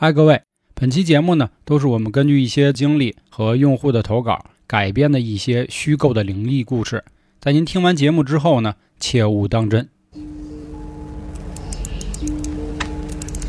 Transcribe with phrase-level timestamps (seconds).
[0.00, 0.40] 嗨，各位，
[0.74, 7.02] 本期节目呢，都是我们根据一些经历和用户的投稿改编的一些虚构的灵异故事。
[7.40, 9.88] 在您听完节目之后呢，切勿当真。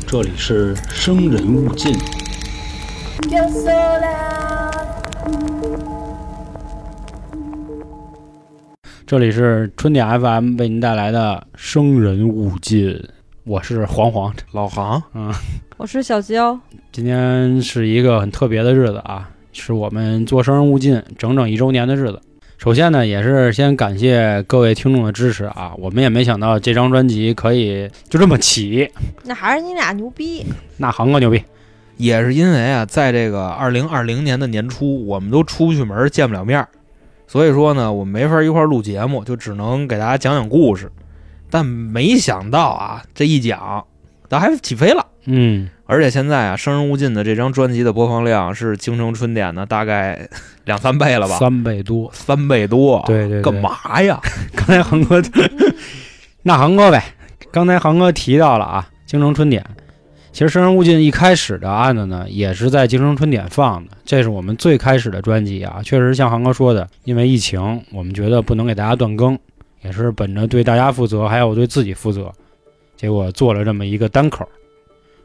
[0.04, 1.92] 这里是生人勿近。
[3.28, 4.72] Yo sola,
[9.06, 12.88] 这里是春点 FM 为您带来的《生人勿近》，
[13.44, 14.34] 我是黄黄。
[14.50, 15.00] 老杭，
[15.80, 16.60] 我是小娇，
[16.92, 22.20] 今天是一个很特别的日子啊，是我们做《生人勿近》整整一周年的日子。
[22.58, 28.90] 首先呢，也是先感谢各位听众的支持啊，我们也没想到这张专辑可以就这么起，
[29.24, 30.44] 那还是你俩牛逼。
[30.76, 31.42] 那航哥牛逼。
[31.96, 36.68] 也是因为啊，在这个二零二零年的年初，我们都出不去门儿，见不了面儿，
[37.26, 40.92] 所以说呢，我们没法一块儿录节目，就只能给大家讲讲故事。
[41.48, 43.82] 但没想到啊，这一讲，
[44.28, 45.06] 咱还起飞了。
[45.26, 50.28] 嗯，而且现在啊，《生人勿近》的这张专辑的播放量是京城春点的大概
[50.64, 52.10] 两三倍了吧，三倍多。
[52.12, 53.02] 三倍多。
[53.06, 54.18] 对对对干嘛呀？
[54.56, 55.22] 刚才航哥，
[56.42, 57.04] 那航哥呗，
[57.50, 59.64] 刚才航哥提到了啊，京城春点。
[60.32, 65.80] 其实《生人勿近》一开始的案子呢，也是在京城春点放的，这是我们最开始的专辑啊。
[65.84, 69.36] 确实像航哥说的，因为疫情，我们觉得不能给大家断更，
[69.82, 72.32] 也是本着对大家负责，还有对自己负责，
[72.96, 74.48] 结果做了这么一个单口。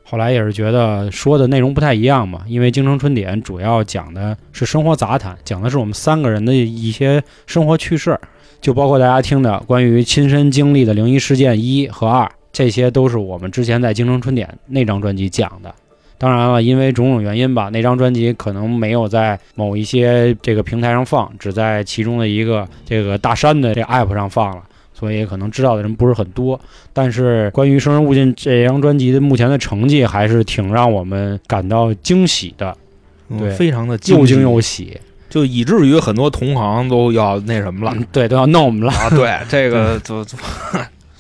[0.08, 8.17] 后来也是觉得说的内容不太一样嘛，因为京城春点主要讲的是生活杂谈，讲的是我们三个人的一些生活趣事，
[8.61, 15.73] 就包括大家听的关于亲身经历的灵异事件一和二，这些都是我们之前在京城春点那张专辑讲的。
[16.17, 24.64] 当然了，因为种种原因吧，那张专辑可能没有在某一些这个平台上放，只在其中的一个这个大山的这 app 上放了，
[24.98, 26.60] 所以可能知道的人不是很多。
[26.94, 32.76] 但是关于《生人勿近》这张专辑的目前的成绩，还是挺让我们感到惊喜的，
[33.30, 35.00] 嗯对非常的又惊喜又喜。
[35.28, 38.94] 就以至于很多同行都要那什么了嗯对，都要弄我们了。
[38.94, 39.10] 啊！
[39.10, 40.38] 对，这个就就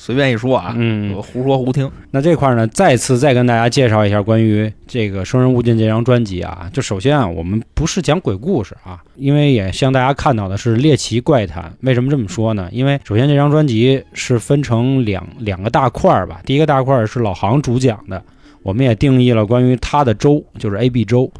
[0.05, 1.89] 随便一说啊，嗯我，胡说胡听。
[2.11, 6.69] 那这块儿呢，再次再跟大家介绍一下关于这个《生人勿近》这张专辑啊。
[6.71, 11.73] 就首先啊，我们不是讲鬼故事啊，因为也向大家看到的是猎奇怪谈。
[11.81, 12.69] 为什么这么说呢？
[12.71, 16.39] 因为首先这张专辑是分成两两个大块儿吧。
[16.45, 18.21] 第一个大块儿是老杭主讲的，
[18.61, 21.31] 我们也定义了关于他的周，就是 A B 周。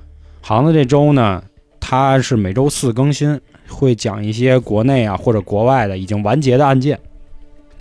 [0.41, 1.43] 杭的这周呢，
[1.79, 6.99] 他是每周四更新，会讲一些国内啊或者国外的已经完结的案件。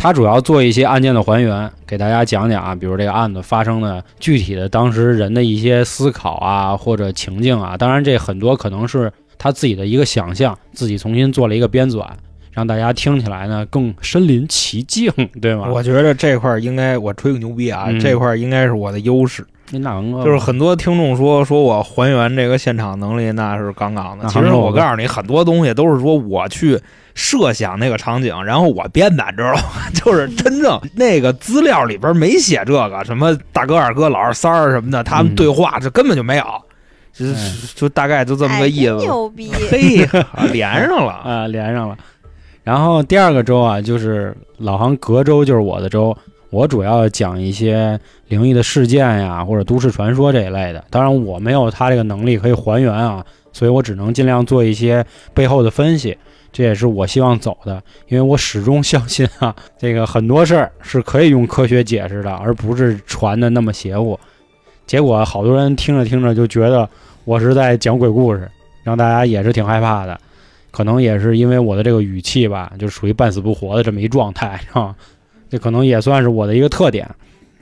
[0.04, 7.74] 他主要做一些案件的还原，给大家讲讲啊，比如这个案子发生的具体的当时人的一些思考啊，或者情境啊。
[7.74, 12.06] 当然，这很多可能是他自己的一个想象，自己重新做了一个编纂，
[12.52, 15.10] 让大家听起来呢更身临其境，
[15.40, 15.70] 对吗？
[15.72, 19.42] 我觉得这块儿应该我吹个牛逼啊，嗯这块儿应该是我的优势。
[19.70, 24.26] 那能够就是很多听众说说我还原这个现场能力那是杠杠的。
[24.28, 26.78] 其实我我告诉你，很多东西都是说我去
[27.14, 29.88] 设想那个场景，然后我编的，知道吗？
[29.94, 36.44] 就是真正那个资料里边没写这个什么大哥、二哥、老二、三儿什么的，他们对话这根本就没有，
[37.12, 37.36] 就嗯
[37.74, 38.96] 就大概就这么个意思。
[38.96, 39.50] 牛逼！
[39.70, 41.12] 嘿，啊 连上了。
[41.12, 41.96] 啊，连上了。
[42.62, 46.16] 然后第二个州啊，就是老航隔州就是我的周，
[46.54, 47.98] 我主要讲一些
[48.28, 50.84] 灵异的事件呀，或者都市传说这一类的。
[50.88, 55.04] 当然，我没有他这个能力可以还原啊，所以我只能尽量做一些
[55.34, 56.16] 背后的分析。
[56.52, 64.16] 这也是我希望走的，因为我始终相信啊，这个很多事儿是可以用科学解释的，而不是传的那么邪乎。
[64.86, 66.88] 结果好多人听着听着就觉得
[67.24, 68.48] 我是在讲鬼故事，
[68.84, 70.16] 让大家也是挺害怕的。
[70.70, 74.94] 可能也是因为我的这个语气吧，就属于半死不活的这么一状态啊，
[75.48, 77.08] 这可能也算是我的一个特点。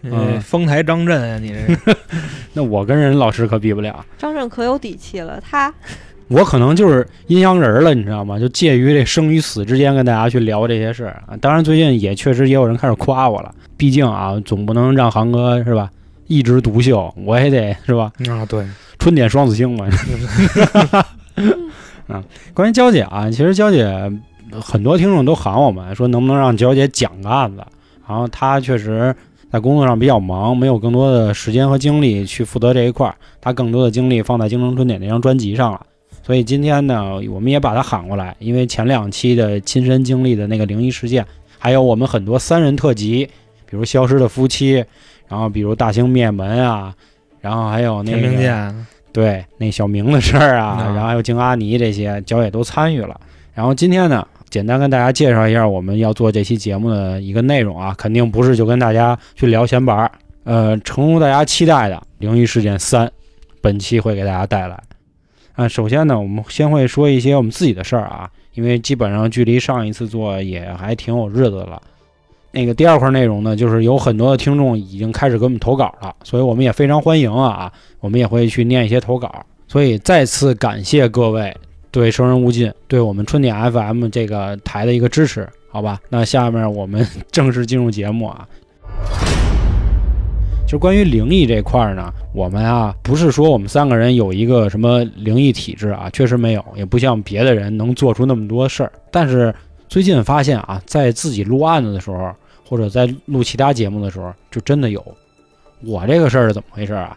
[0.05, 1.97] 嗯嗯，丰台张震啊，你这
[2.55, 5.73] 那我跟人老师可比不了，张震可有底气了，他
[6.27, 8.37] 我可能就是阴阳人了，你知道吗？
[8.37, 11.37] 就介于这生与死之间跟大家去聊这些事儿啊。
[11.41, 15.89] 当然，最近也确实也有人开始夸我了，毕竟啊，总不能让航哥是吧
[16.27, 18.67] 一枝独秀，我也得是吧啊，对，
[18.99, 19.89] 春点双子星嘛。
[22.09, 22.25] 啊，
[22.55, 24.11] 关于娇姐啊，其实娇姐呃
[24.61, 27.65] 很多听众都喊我们说能不能让娇姐讲个案子，
[28.07, 29.15] 然后她确实
[29.51, 35.87] 在工作上比较忙，没有更多的时间和精力去负责这一块儿，她更多的精力放在《京城春点》那张专辑上了。
[36.23, 41.27] 所以今天呢，我们也把她喊过来，因为前两期的亲身经历的那个灵异事件，
[41.59, 43.29] 还有我们很多三人特辑，
[43.69, 44.85] 比如消失的夫妻，
[45.29, 46.95] 然后比如大兴灭门啊，
[47.41, 48.75] 然后还有那个
[49.13, 53.21] 对那小明的事儿啊，啊然后还有敬阿尼这些，焦也都参与了。
[53.53, 60.13] 然后今天呢，简单跟大家介绍一下我们要做这期节目的一个内容啊，肯定不是就跟大家去聊闲白儿，
[60.45, 63.07] 呃，诚如大家期待的《灵异事件三》，
[63.63, 64.79] 本期会给大家带来。
[65.55, 71.81] 啊，首先呢，我们先会说一些我们自己的事儿啊，因为基本上距离上一次做也还挺有日子了。
[72.51, 79.47] 那个第二块内容呢，就是有很多的听众已经开始给我们投稿了，所以我们也非常欢迎啊，我们也会去念一些投稿。
[79.67, 81.57] 所以再次感谢各位
[81.93, 86.01] 对《生人勿近》、对我们春点 FM 这个台的一个支持，好吧？
[86.09, 88.49] 那下面我们 正式进入节目啊。
[90.67, 98.91] 就关于灵异这块儿呢，我们啊不是说我们三个人有一个什么灵异体质啊，确实没有，也不像别的人能做出那么多事儿。
[99.11, 99.55] 但是
[99.87, 102.35] 最近发现啊，在自己录案子的时候，
[102.67, 105.05] 或者在录其他节目的时候，就真的有。
[105.85, 107.15] 我这个事儿是怎么回事啊？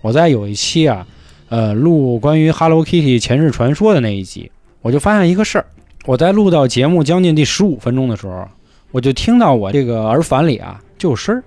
[0.00, 1.06] 我在有一期啊，
[1.48, 4.50] 呃，录关于 Hello Kitty 前世传说的那一集，
[4.82, 5.66] 我就发现一个事儿。
[6.04, 8.46] 我在录到节目将近第十五分钟的时候，
[8.90, 11.42] 我就听到我这个耳返里啊就有声儿。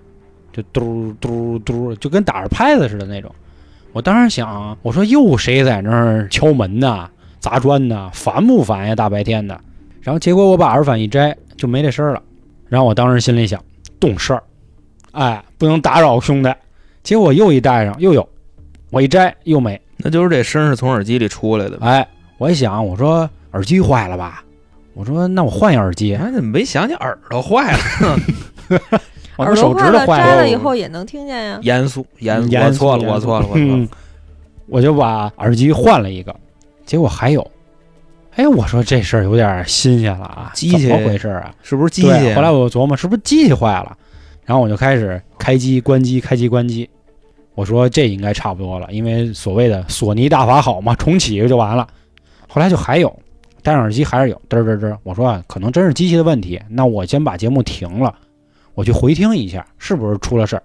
[0.53, 3.33] 就嘟嘟嘟，就跟打着拍子似的那种。
[3.93, 7.09] 我当时想，我说又谁在那儿敲门呢、
[7.39, 8.09] 砸砖呢？
[8.13, 8.93] 烦不烦呀？
[8.93, 9.57] 大白天的。
[10.01, 12.21] 然后结果我把耳返一摘，就没这声儿了。
[12.67, 13.63] 然后我当时心里想，
[13.97, 14.43] 懂事儿，
[15.11, 16.53] 哎，不能打扰兄弟。
[17.01, 18.27] 结果又一戴上，又有，
[18.89, 19.79] 我一摘又没。
[20.03, 21.77] 那就是这声是从耳机里出来的。
[21.81, 22.07] 哎，
[22.37, 24.43] 我一想，我说耳机坏了吧？
[24.93, 26.15] 我说那我换一耳机。
[26.15, 28.19] 哎，怎么没想起耳朵坏了？
[29.37, 31.59] 耳手指头坏摘了以后也能听见呀。
[31.61, 33.87] 严肃，严肃，我错了，我错了，我错了。
[34.67, 36.35] 我就把耳机换了一个，
[36.85, 37.49] 结果还有。
[38.35, 41.53] 哎，我说这事儿有点新鲜了啊，机器怎么回事啊？
[41.63, 42.33] 是不是机器？
[42.33, 43.97] 后来我琢磨，是不是机器坏了？
[44.45, 46.89] 然后我就开始开机、关机、开机、关机。
[47.53, 51.87] 我说这应该差不多了，因为所谓的索尼大法好嘛，重启就完了。
[52.47, 53.13] 后来就还有，
[53.61, 54.97] 戴上耳机还是有，嘚嘚嘚。
[55.03, 58.13] 我说啊，可能真是机器的问题，那我先把节目停了。
[58.73, 60.63] 我去回听一下，是不是出了事儿？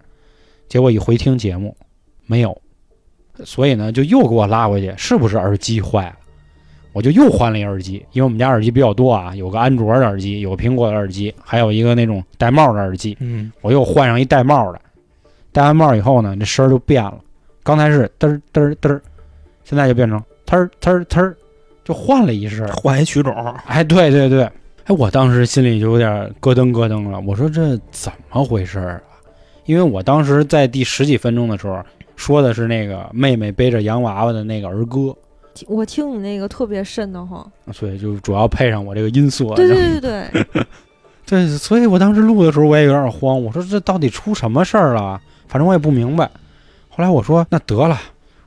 [0.68, 1.76] 结果一回听节目，
[2.24, 2.56] 没有，
[3.44, 6.16] 所以呢，就又给我拉回去，是不是耳机坏了？
[6.92, 13.16] 我就又换了一耳机，因为我们家耳机比较多啊，有个安卓的耳机，有个苹果的耳机，还有一个那种戴帽的耳机。
[13.20, 14.80] 嗯，我又换上一戴帽的，
[15.56, 17.18] 戴完帽以后呢，这声儿就变了。
[17.62, 19.00] 刚才是嘚儿嘚儿嘚儿，
[19.64, 21.34] 现在就变成嘚儿嘚儿嘚儿，
[21.82, 23.34] 就换了一声，换一曲种。
[23.64, 24.42] 哎，对对对。
[24.84, 27.18] 哎，我当时心里就有点咯噔咯噔了。
[27.20, 29.00] 我说这怎么回事啊？
[29.64, 31.82] 因为我当时在第十几分钟的时候
[32.16, 35.16] 说的是那个妹妹背着洋娃娃的那个儿歌，
[35.68, 39.46] 我听你那个特别瘆得慌，所以就主要配上我这个音色。
[39.54, 40.66] 对对对对，
[41.24, 43.42] 对，所以我当时录的时候我也有点慌。
[43.42, 45.18] 我说这到底出什么事儿了？
[45.48, 46.31] 反正我也不明白。
[46.88, 47.98] 后来我说那得了，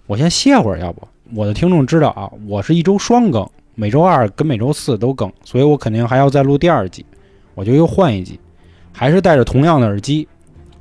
[0.08, 3.48] 我先歇会儿，要不我的听众知道啊，我是一周双更。
[3.76, 7.06] 每周二跟每周四都更，所以我肯定还要再录第二集，
[7.56, 8.38] 我就又换一集，
[8.92, 10.28] 还是带着同样的耳机，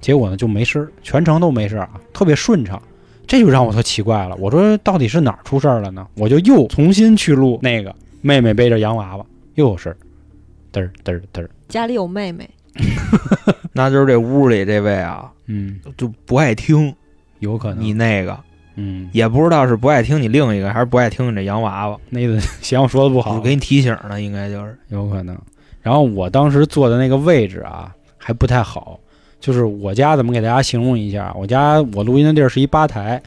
[0.00, 2.82] 结果呢就没事儿，全程都没事儿啊，特别顺畅，
[3.24, 4.34] 这就让我特奇怪了。
[4.34, 6.04] 我说到底是哪儿出事儿了呢？
[6.16, 9.24] 我就又重新去录那个妹妹背着洋娃娃，
[9.54, 9.96] 又有事儿，
[10.72, 12.50] 嘚儿嘚儿嘚儿，家里有妹妹，
[13.72, 16.94] 那就是这屋里这位啊，嗯，就不爱听，
[17.40, 18.38] 有可能你那个。
[18.76, 21.98] 嗯，也不知道是不爱听你另一个，还是不爱听你这洋娃娃。
[22.10, 25.36] 那个 嫌我说的不好，我给你提醒了，应该就是有可能。
[25.82, 29.00] 然后我当时坐的那个位置啊，还不太好。
[29.40, 31.34] 就是我家怎么给大家形容一下？
[31.36, 33.20] 我家我录音的地儿是一吧台，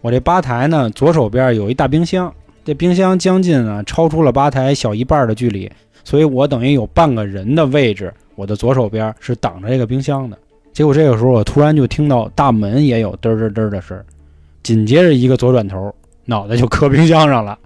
[0.00, 2.32] 我这吧台呢左手边有一大冰箱，
[2.64, 5.70] 这冰箱将近啊超出了吧台小一半的距离，
[6.04, 10.38] 所以我等于有半个人的位置，我的左手边是挡着这个冰箱的。
[10.76, 13.98] 结果这个时候我突然就听到大门也有嘚嘚嘚的声。
[14.62, 15.90] 紧接着一个左转头，
[16.26, 17.58] 脑袋就磕冰箱上了，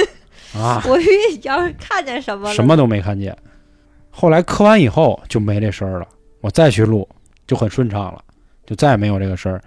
[0.56, 0.82] 啊！
[0.88, 3.36] 我以为要是看见什么，什么都没看见。
[4.08, 6.08] 后来磕完以后就没这声儿了，
[6.40, 7.06] 我再去录
[7.46, 8.24] 就很顺畅了，
[8.64, 9.60] 就再也没有这个声儿。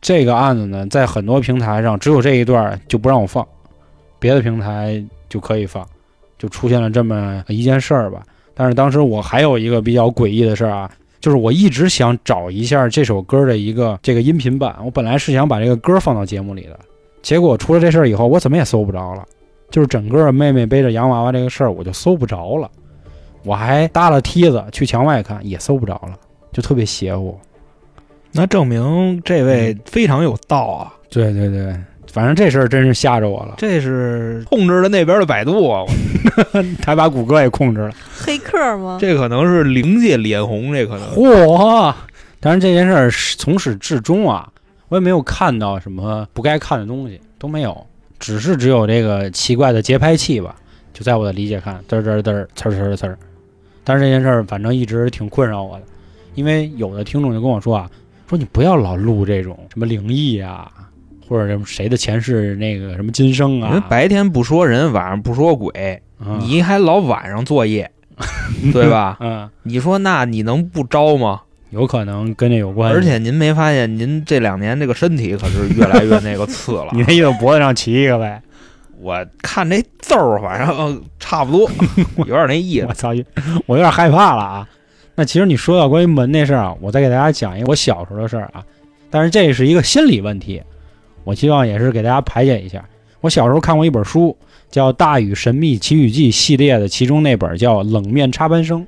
[0.00, 3.44] 这个案子呢，在很多平台上只有这一段就不让我放，
[4.20, 5.84] 别的平台就可以放，
[6.38, 8.22] 就出现了这么一件事儿吧。
[8.54, 10.88] 但是当时我还有一个比较诡异的事儿啊。
[11.20, 16.78] 就是我一直想找一下这首歌的一个这个音频版，我本来是想把这个歌放到节目里的，
[17.22, 19.24] 结果出了这事儿以后，我怎么也搜不着了。
[19.70, 22.68] 就是整个妹妹背着洋娃娃这个事儿，我就搜不着了。
[23.44, 26.18] 我还搭了梯子去墙外看，也搜不着了，
[26.52, 27.38] 就特别邪乎。
[28.32, 30.94] 那证明这位非常有道啊！
[31.08, 31.76] 对对对。
[32.12, 33.54] 反正这事儿真是吓着我了。
[33.56, 35.84] 这是控制了那边的百度啊，
[36.82, 37.92] 他把谷歌也控制了。
[38.12, 38.98] 黑客吗？
[39.00, 41.08] 这可能是灵界脸红，这可能。
[41.14, 41.94] 嚯！
[42.40, 44.48] 但是这件事儿从始至终啊，
[44.88, 47.86] 我也没有看到什么不该看的东西，都没有，
[48.18, 50.56] 只是只有这个奇怪的节拍器吧。
[50.92, 53.14] 就在我的理解看，嘚嘚嘚，呲呲呲。
[53.84, 55.82] 但是这件事儿反正一直挺困扰我的，
[56.34, 57.90] 因为有的听众就跟我说啊，
[58.28, 60.70] 说你不要老录这种什么灵异啊，
[61.30, 67.88] 或者什么谁的前世那个什么今生人啊，白天不说人，晚上不说鬼，啊你还老晚上作业，
[68.74, 69.16] 对吧？
[69.20, 71.42] 嗯，你说那你能不招吗？
[71.70, 72.96] 有可能跟这有关系。
[72.96, 76.88] 而且您没发现，您这两年这个身体可是越来越那个次了。
[76.92, 78.42] 你那意思脖子上骑一个呗？
[79.00, 81.70] 我看这字儿，反正呃差不多，
[82.26, 82.86] 有点那意思。
[82.88, 83.10] 我操，
[83.66, 84.68] 我有点害怕了啊！
[85.14, 88.64] 那其实你说到关于门那事儿啊，我再给大家讲一个我小时候的事儿啊，
[89.08, 90.60] 但是这是一个心理问题，
[91.24, 92.84] 我希望也是给大家排解一下。
[93.20, 94.36] 我小时候看过一本书，
[94.70, 98.80] 叫《大禹神秘奇遇记》系列的，其中那本叫《冷面插班生》，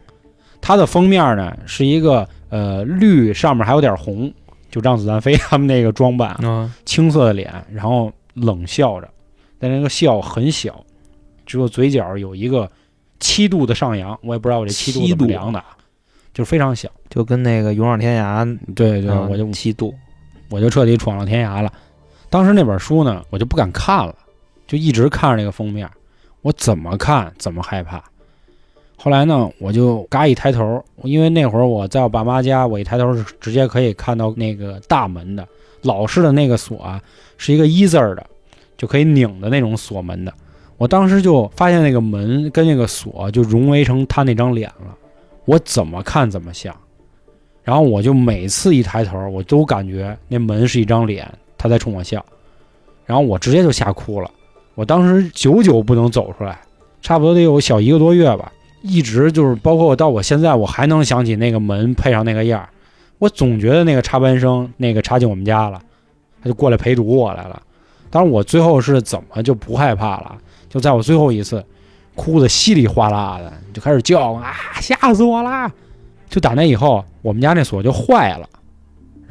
[0.61, 4.33] 它的封面呢是一个呃绿，上面还有点红，
[4.71, 6.35] 就让子弹飞他们 那个装扮
[6.87, 9.09] 青色的脸，然后冷笑着，
[9.59, 10.83] 但那个笑很小，
[11.45, 12.71] 只有嘴角有一个
[13.21, 15.67] 七度的上扬，我也不知道我这七度怎么量的啊，
[16.33, 16.89] 就是非常小。
[17.11, 19.95] 就跟那个勇闯天涯，对对，嗯我就七度，
[20.49, 21.71] 我就彻底闯了天涯了。
[22.33, 24.15] 当时那本书呢，我就不敢看了，
[24.67, 25.87] 就一直看着那个封面，
[26.41, 28.03] 我怎么看怎么害怕。
[28.97, 35.47] 后来呢，我就嘎一抬头，因为那会儿我在我爸妈家，我一抬头是直接可以看到那个大门的，
[35.83, 36.99] 老式的那个锁啊，
[37.37, 38.25] 是一个一字儿的，
[38.79, 40.33] 就可以拧的那种锁门的。
[40.79, 44.97] 我当时就发现那个门跟那个锁就融为成他那张脸了，
[45.45, 46.75] 我怎么看怎么像。
[47.63, 51.31] 然后我就每次一抬头，我都感觉那门是一张脸，
[51.63, 52.25] 他在冲我笑，
[53.07, 54.29] 然后我直接就吓哭了。
[54.75, 56.59] 我当时久久不能走出来，
[57.01, 58.51] 差不多得有小一个多月吧，
[58.83, 62.69] 一直就是包括我到我现在，我还能想起那个门配上那个样儿。
[63.19, 65.81] 我总觉得那个插班生那个插进我们家了，
[66.43, 67.63] 他就过来陪读我来了。
[68.11, 70.37] 当然我最后是怎么就不害怕了？
[70.69, 71.65] 就在我最后一次，
[72.17, 75.71] 哭得稀里哗啦的，就开始叫啊，吓死我啦！
[76.29, 78.49] 就打那以后，我们家那锁就坏了，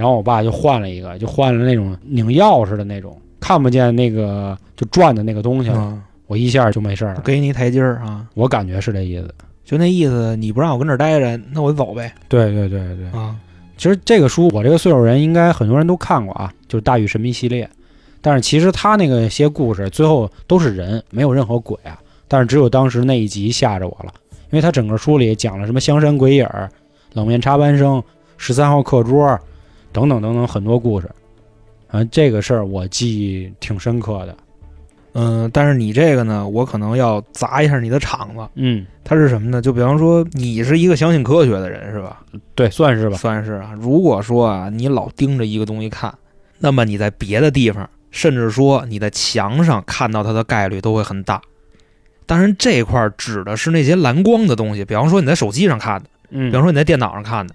[0.01, 5.77] 然后我爸就换了一个，就换了那种拧钥匙的那种，看不见那个就转的那个东西了。
[5.77, 9.31] 嗯，我一下就没事儿了，给你一台阶儿啊，我感觉是这意思。
[9.63, 12.11] 就那意思，你不让我跟这儿待着，那我就走呗。
[12.27, 13.35] 对对对对，啊，
[13.77, 17.69] 其实这个书我这个岁数人应该很多人都看过啊，就是《大禹神秘》系列。
[18.21, 21.99] 但是其实他那个些故事最后都是人，没有任何鬼啊。
[22.27, 24.11] 但是只有当时那一集吓着我了，
[24.49, 26.67] 因为他整个书里讲了什么香山鬼影儿、
[27.13, 28.01] 冷面插班生、
[28.37, 29.39] 十三号课桌
[29.91, 31.09] 等等等等很多故事。
[31.87, 34.35] 啊，这个事儿我记忆挺深刻的。
[35.13, 38.47] 嗯，但是你这个呢，我可能要砸一下你的场子。
[38.55, 39.61] 嗯，它是什么呢？
[39.61, 42.21] 就比方说，你是一个相信科学的人，是吧？
[42.55, 43.17] 对，算是吧。
[43.17, 43.73] 算是啊。
[43.77, 46.13] 如果说啊，你老盯着一个东西看，
[46.59, 51.41] 那么你在别的地方，甚至说你在墙上看到它的概率都会很大。
[52.25, 57.53] 当然，这块儿指的是那些蓝光的东西，比方说你在手机上看的，嗯比方说你在电脑上看的，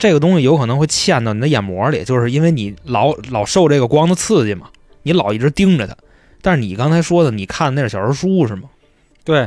[0.00, 4.66] 这个东西有可能会嵌到你的眼膜里，就是因为你老老受这个光的刺激嘛，
[5.02, 5.94] 你老一直盯着它。
[6.42, 8.62] 但是你刚才说的，你看的那是小人书是吗？
[9.24, 9.46] 对，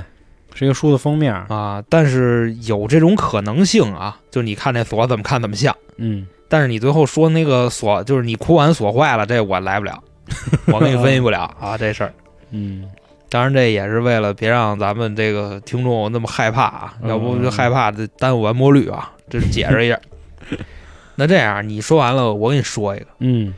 [0.53, 1.33] 是一个书的封面。
[1.33, 5.75] 啊，但是有这种可能性啊，就是你看那锁怎么看怎么像。
[5.97, 9.99] 嗯，但是你最后说那个锁，就是你哭完锁坏了，这我来不了，
[10.71, 12.13] 我给你分析不了啊，这事儿。
[12.51, 12.87] 嗯，
[13.27, 19.99] 当然，这也是为了别让咱们这个听众那么害怕啊，嗯要不就害怕这耽误完播率啊，这是解释一下。
[21.15, 23.07] 那这样，你说完了，我给你说一个。
[23.19, 23.53] 嗯，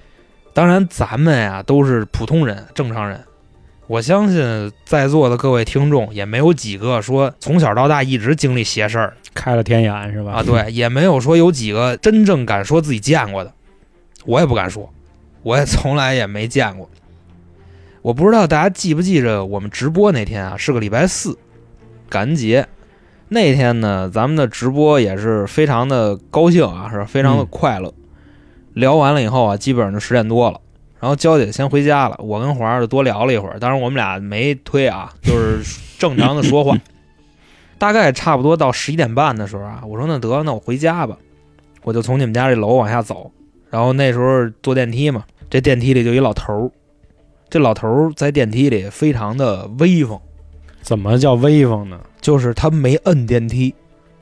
[0.53, 3.23] 当然，咱们呀都是普通人、正常人。
[3.87, 10.31] 我相信在座的各位听众也没有几个说从小到大一直经历邪事儿开了天眼是吧？
[10.31, 13.53] 啊，对，也没有说有几个真正敢说自己见过的，
[14.25, 14.91] 我也不敢说，
[15.43, 16.89] 我也从来也没见过。
[18.01, 21.37] 我不知道大家记不记着我们直播那天啊，是个礼拜四，
[22.09, 22.67] 感恩节。
[23.27, 27.03] 那天呢，咱们的直播也是非常的高兴啊，是？
[27.05, 27.93] 非常的嗯快乐。
[28.73, 30.59] 聊完了以后啊，基本上就十点多了。
[30.99, 33.59] 然后娇姐先回家了，我跟华儿就多聊了一会儿。
[33.59, 35.59] 当然我们俩没推啊，就是
[35.97, 36.75] 正常的说话。
[37.77, 41.17] 大概差不多到十一点半的时候啊，我说那得，那我回家吧。
[41.83, 43.31] 我就从你们家这楼往下走，
[43.69, 46.71] 然后那时候坐电梯嘛，这电梯里就一老头儿，
[47.49, 50.19] 这老头儿在电梯里非常的威风，
[50.81, 51.99] 怎么叫威风呢？
[52.25, 53.71] 就是他没摁电梯，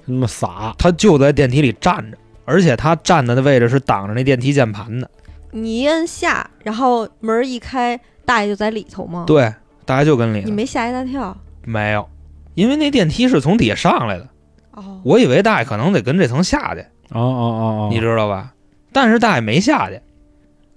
[0.03, 5.09] 那么洒，他就在电梯里站着，而且他站的那位置是挡着那电梯键盘的。
[5.51, 9.23] 你一摁下，然后门一开，大爷就在里头吗？
[9.25, 9.53] 对，
[9.85, 11.33] 大爷就跟里头你没吓一大跳？
[11.63, 12.09] 没有，
[12.55, 14.27] 因为那电梯是从底下上来的，
[14.71, 16.81] 哦，我以为大爷可能得跟这层下去，
[17.11, 18.53] 哦哦哦哦，你知道吧？
[18.91, 20.01] 但是大爷没下去，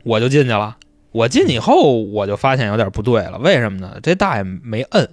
[0.05, 0.77] 我就进去了。
[1.11, 3.39] 我进去以后，我就发现有点不对了。
[3.39, 3.99] 为什么呢？
[4.01, 5.09] 这大爷没摁，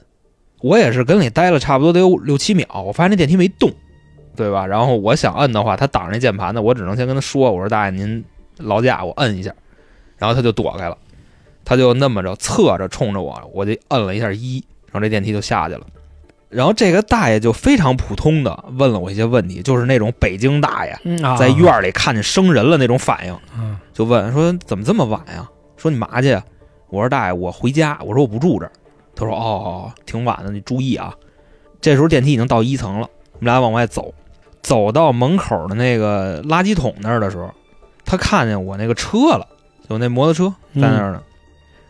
[0.63, 3.69] 我也是跟里待了差不多得有六七秒，我发现那电梯没动，
[4.33, 4.65] 对吧？
[4.65, 8.23] 然后我想摁的话，他挡着那键盘呢，我只能先跟他说：“我说大爷您
[8.59, 9.53] 劳驾，我摁一下，
[10.17, 10.97] 然后他就躲开了，
[11.65, 15.85] 他就那么着侧着冲着我，我就摁了一下一，然后这电梯就下去了。
[16.47, 20.97] 然后这个大爷就非常普通的问了我一些问题，就是那种北京大爷
[21.37, 25.49] 在院里看见生人了那种反应，嗯就问说怎么这么晚呀？
[25.75, 26.39] 说你嘛去？
[26.89, 27.97] 我说大爷，我回家。
[28.01, 28.71] 我说我不住这儿。
[29.15, 31.13] 他说哦，挺晚的，你注意啊。
[31.81, 34.13] 这时候电梯已经到一层了，我们俩往外走，
[34.61, 37.53] 走到门口的那个垃圾桶那儿的时候，
[38.05, 39.47] 他看见我那个车了，
[39.89, 41.21] 就那摩托车在那儿呢。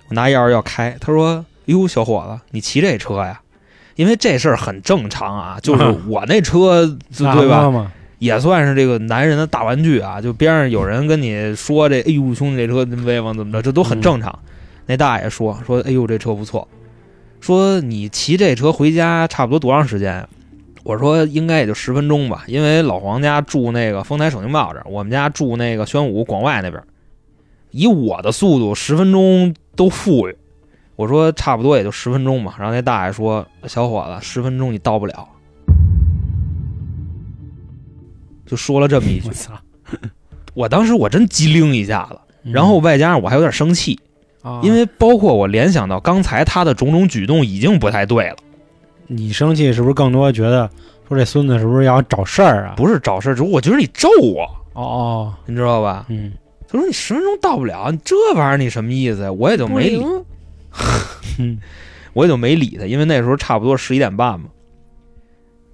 [0.10, 3.40] 我拿钥匙要开，他说：“哟，小伙子，你骑这车呀？”
[3.96, 7.70] 因为这事儿很正常啊，就是我那车， 就对吧？
[7.70, 7.92] 嘛？
[8.18, 14.40] 也算是这个男人的大玩具啊，就边上有人跟你说这，哎呦兄弟这车威风怎么着，这都很正常。
[14.88, 16.68] 那大爷说说，哎呦这车不错，
[17.44, 20.26] 说你骑这车回家差不多多长时间？
[20.86, 26.82] 我说应该也就十分钟吧，因为老黄家住那个丰台首经报这儿，我们家住那个宣武广外那边，
[27.72, 30.38] 以我的速度十分钟都富裕。
[30.96, 35.28] 我说差不多也就十分钟吧，然后那大爷说小伙子十分钟你到不了，
[38.46, 39.30] 就说了这么一句！
[40.56, 42.18] 我当时我真机灵一下子，
[42.54, 44.00] 然后外加上我还有点生气，
[44.44, 48.36] 啊因为包括我联想到刚才他的种种举动已经不太对了，
[49.08, 50.70] 你生气是不是更多觉得
[51.08, 52.76] 说这孙子是不是要找事儿啊？
[52.78, 56.06] 不是找事儿，我觉得你咒我，哦哦，你知道吧？
[56.10, 56.34] 嗯
[56.68, 59.32] 他说你十分钟到不了，你这玩意儿你什么意思呀？
[59.32, 60.04] 我也就没理，
[62.14, 64.48] 我也就没理他，因为那时候差不多十一点半嘛。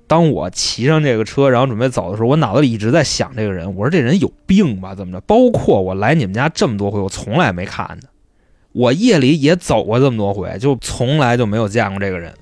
[0.07, 4.93] 当我骑上这个车，然后准备走的时候，我脑子里一直在想这个人，我说这人有病吧？
[4.93, 5.21] 怎么着？
[5.21, 8.08] 包括我来你们家这么多回，我从来没看他。
[8.71, 12.33] 我夜里也走过这么多回，就从来就没有见过这个人。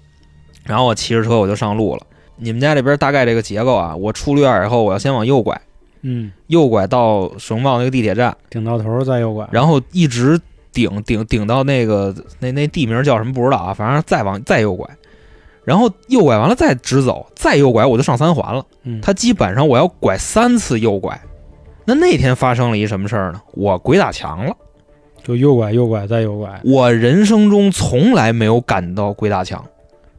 [0.66, 2.02] 然后我骑着车我就上路了。
[2.36, 5.60] 你们家这边大概这个结构啊，我出了院以后，我要先往右拐，
[6.02, 10.40] 嗯，右拐到省贸那个地铁站，顶到头再右拐，然后一直
[10.72, 14.88] 顶顶顶到那个那那地名叫什么不知道啊，反正再往再右拐，
[15.64, 18.64] 然后右拐完了再直走，再右拐我就上三环了。
[18.84, 21.20] 嗯，它基本上我要拐三次右拐。
[21.86, 23.42] 那那天发生了一什么事儿呢？
[23.54, 24.56] 我鬼打墙了。
[25.28, 29.62] 就右拐右拐再右拐，我人生中从来没有感到鬼打墙。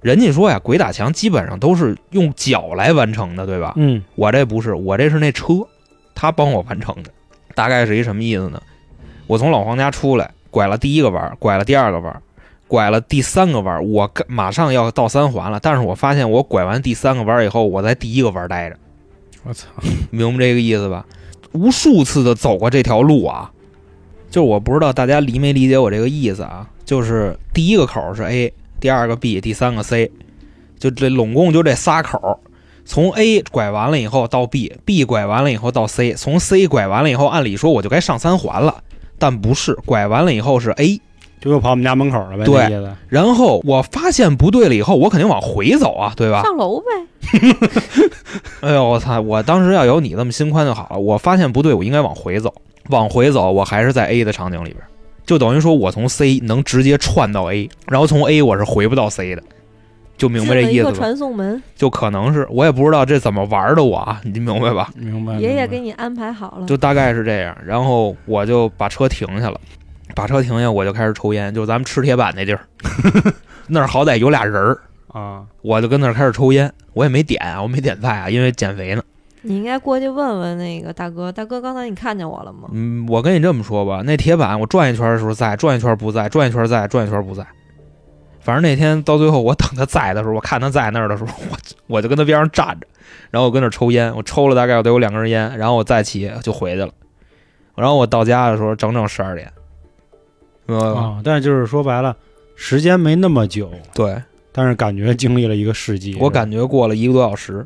[0.03, 3.73] 人家说呀，鬼打墙基本上都是用脚来完成的，对吧？
[3.77, 5.67] 嗯我这不是，我这是那车，
[6.15, 7.11] 他帮我完成的。
[7.55, 8.61] 大概是一什么意思呢？
[9.27, 12.23] 我从老黄家出来，拐了第一个弯，拐了第二个弯，
[12.67, 15.59] 拐了第三个弯，我马上要到三环了。
[15.59, 18.77] 但是我发现我拐完第三个弯以后，我在第一个弯待着，
[19.45, 19.69] 我操，
[20.11, 21.07] 明白这个意思吧？
[21.53, 23.51] 无数次的走过这条路啊，
[24.31, 26.67] 就是我不知道大家理没理解我这个意思啊？
[26.85, 30.11] 就是第一个口是 A，第二个 B，第三个 C，
[30.79, 32.37] 就这拢共就这仨口儿。
[32.85, 38.83] 从 A 拐完了以后到 B，B 拐完了以后到 C，从 C 拐完了以后，按理说我就该上三环了，
[39.19, 40.99] 但不是，拐完了以后是 A，
[41.39, 46.43] 就又跑我们家门口了呗，对那意思，然后我发现不对了以后，我肯定往回走啊，对吧？
[46.43, 46.87] 上楼呗。
[48.63, 49.21] 哎呦我操！
[49.21, 50.99] 我当时要有你这么心宽就好了。
[50.99, 52.55] 我发现不对，我应该往回走，
[52.89, 54.79] 往回走，我还是在 A 的场景里边，
[55.27, 59.43] 就等于说我从 C 能直接串到 A，然后从 A 我是回不到 C 的，
[60.17, 60.93] 就明白这意思吧？
[60.93, 64.91] 传送门，就可能是我也不知道这怎么玩的我啊， 你明白吧？
[64.97, 65.35] 明白。
[65.39, 66.67] 爷爷给你安排好了。
[66.67, 69.61] 就大概是这样，然后我就把车停下了，
[70.15, 72.61] 把车停下，我就开始抽烟，就咱们吃铁板那地儿，
[73.69, 79.03] 那儿好歹有俩人儿，啊，我就跟那儿开始抽烟，我也没点啊，我没点菜啊，因为减肥呢。
[79.43, 82.69] 你应该过去问问那个大哥，大哥，刚才你看见我了吗？
[82.73, 87.47] 嗯，我跟你这么说吧，那铁板我转一圈的时候在，转一圈不在，转一圈在，转一圈不在。
[88.41, 91.57] 反正那天到最后，我等他在的时候，我看他在那儿的时候，我
[91.97, 92.87] 我就跟他边上站着，
[93.31, 96.91] 然后我跟那儿抽烟，我抽了大概得有两根烟，然后我再骑就回去了。
[97.77, 99.53] 然后我到家的时候整整十二点，
[100.67, 101.01] 明白吧？
[101.01, 102.17] 啊，但是就是说白了，
[102.57, 104.21] 时间没那么久，对
[104.51, 106.17] 但是感觉经历了一个世纪。
[106.19, 107.65] 我感觉过了一个多小时。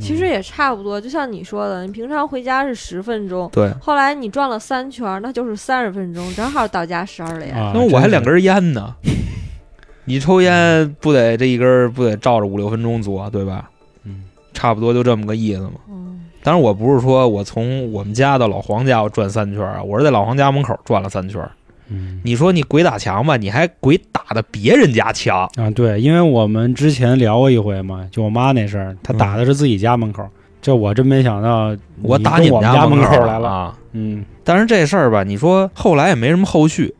[0.00, 7.54] 其实也差不多，就像你说的，你平常回家是十分钟，对，后来你转了三圈儿，那就是三十分钟，正好到家十二点。
[7.54, 8.94] 啊，那我还两根烟呢。
[10.06, 13.70] 你抽烟不得这一根儿不得照着五六分钟做，对吧？
[14.04, 15.72] 嗯，差不多就这么个意思嘛。
[15.88, 21.48] 嗯，当然，我不是说我从我们家到老黄家我转三圈啊，我是在老黄家门口转了三圈。
[21.90, 30.24] 嗯你说你鬼打墙吧，你还鬼打的别人家墙，啊，对，因为我们之前聊过一回嘛，就我妈那事儿，她打的是自己家门口，
[30.62, 33.48] 这我真没想到我打你们家门口来了。
[33.48, 33.76] 啊。
[33.92, 36.94] 嗯但是这事儿吧，你说后来也没什么后续，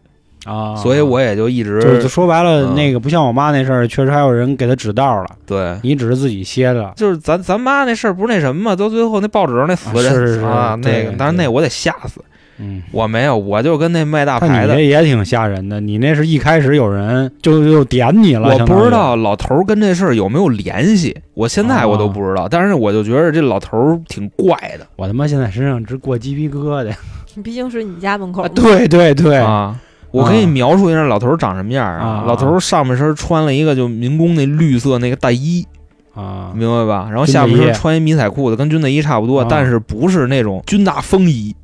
[0.45, 5.79] 啊，所以我也就一直就是说白了，嗯那个不像我妈那事儿，确实还有人给她指道了，对。
[5.83, 6.93] 你只是自己歇着。
[6.97, 12.21] 就是咱咱妈那事儿不是那什么嘛，到最后那报纸上那死人啊是是是啊，那个，但是那我得吓死。
[12.61, 22.47] 嗯，我没有，我就跟那卖大牌的这也挺吓人的，你那是一开始有人就就点你了，我不知道老头儿跟这事儿有没有联系，我现在我都不知道。
[22.49, 26.95] 但是我就觉得这老头儿挺怪的我他妈现在身上直过鸡皮疙瘩。
[27.43, 28.49] 毕竟是你家门口嘛。
[28.55, 29.75] 对对对，啊！
[30.11, 32.25] 我给你描述一下老头儿长什么样啊啊？
[32.27, 35.65] 老头儿上半身穿了一个就民工那绿色那个大衣，
[36.13, 37.07] 啊，明白吧？
[37.09, 41.55] 然后下半身穿一迷彩裤子，跟军大衣差不多，啊但是不是那种军大风衣，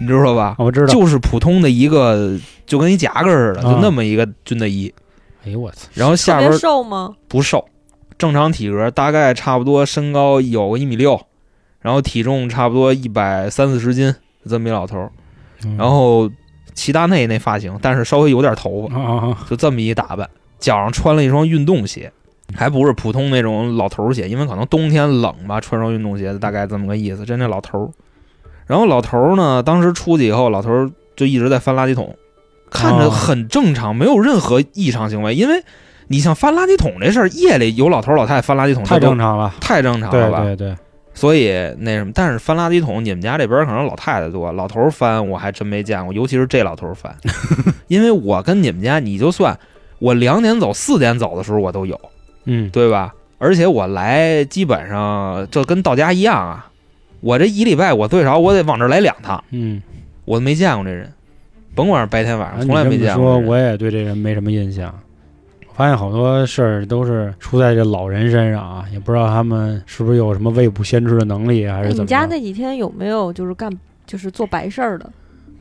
[0.00, 0.56] 你知道吧？
[0.58, 0.86] 我知道。
[0.86, 2.36] 就是普通的一个，
[2.66, 4.92] 就跟一夹克似的，啊就那么一个军大衣。
[5.44, 5.86] 哎呦我操！
[5.94, 7.14] 然后下边瘦吗？
[7.28, 7.64] 不瘦，
[8.18, 11.20] 正常体格，大概差不多身高有个一米六，
[11.80, 14.14] 然后体重差不多一百三四十斤，
[14.46, 15.08] 这么一老头
[15.78, 16.30] 然后
[16.74, 22.12] 齐达内那发型，但是稍微有点头发，就这么一打扮，脚上穿了一双运动鞋，
[22.54, 27.24] 还不是普通那种老头鞋，因为可能冬天冷吧，穿双运动鞋大概这么个意思。
[27.24, 27.88] 真那老头儿，
[28.70, 32.14] 然后老头儿呢，当时出去以后，老头儿就一直在翻垃圾桶，
[32.70, 35.60] 看着哦很正常，没有任何异常行为，因为
[36.06, 39.52] 你像翻垃圾桶这事儿，夜里有老头儿老太太翻垃圾桶，太正常了。
[39.60, 40.44] 太正常了吧？
[40.44, 40.72] 对对，
[41.14, 47.12] 所以那什么，但是翻垃圾桶，你们家这边可能老太太多，老头儿翻我还真没见过，尤其是这老头儿翻，
[47.88, 49.58] 因为我跟你们家，你就算
[49.98, 52.00] 我两点走、四点走的时候，我都有，
[52.44, 53.12] 嗯，对吧？
[53.38, 56.69] 而且我来基本上这跟到家一样啊，
[57.20, 59.80] 我这一礼拜我最少我得往这儿来两趟，嗯，
[60.24, 61.12] 我都没见过这人，
[61.74, 63.48] 甭管是白天晚啊上，从来没见过这人。
[63.48, 64.94] 我也对这人没什么印象。
[65.68, 72.02] 我发现好多事儿都是出在这老人身上啊，也不知道他们是不是有什么未卜先知的能力，还哎是怎么着？
[72.04, 73.70] 你家那几天有没有就是干
[74.06, 75.10] 就是做白事儿的？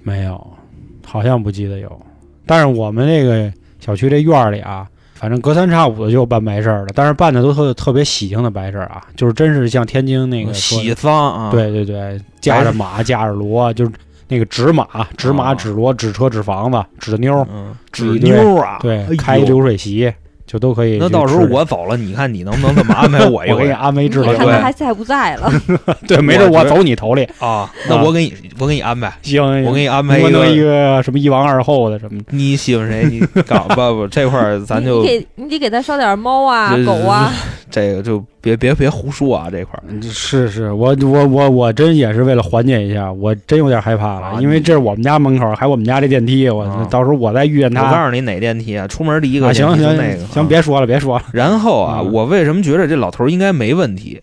[0.01, 0.57] 没有，
[1.05, 2.01] 好像不记得有。
[2.45, 4.87] 但是我们那个小区这院儿里啊，
[5.19, 13.91] 反正隔三差五的就有办白事儿的，但是办的都特特别喜庆的白事儿啊，就是真是像天津那个喜丧啊，，对对对，驾着马，驾着骡，就是
[14.29, 14.85] 那个纸马、
[15.17, 17.45] 纸马、哦纸骡、纸车、纸房子、纸妞
[17.91, 20.11] 纸纸妞啊，对开一流水席
[20.49, 20.97] 就都可以。
[20.99, 25.51] 那到时候我走了，你看你能不能这么安排我 一我给你回安排治理你看对他还在不在了？
[26.07, 27.71] 对，没准我走你头里，啊？
[27.87, 31.01] 那我给你，我给你安排，行，我给你安排一你给我弄一个。
[31.03, 33.05] 什么一王二后的什么，你喜欢谁？
[33.05, 37.31] 你搞 不不，这块儿咱就你给你得给他捎点猫啊、狗啊，
[37.69, 39.47] 这个就别别别胡说啊！
[39.51, 48.87] 这块儿嗯是是，我我我我真也是为了缓解一下，我真有点害怕了，啊因为这是我们家门口，还有我们家这电梯，我啊到时候我再遇见他我，告诉你哪电梯啊？
[48.87, 50.23] 出门第一个啊，行行那个。
[50.39, 54.21] 行，啊别说了，别说了， 然后啊，嗯我为什么觉得这老头儿应该没问题？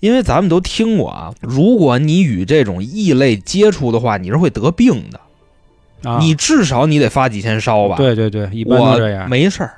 [0.00, 5.20] 因为咱们都听过啊，如果你与这种异类接触的话，你是会得病的。
[6.08, 9.72] 啊，你至少你得发几天烧吧？，对对对，一般都这样没事儿。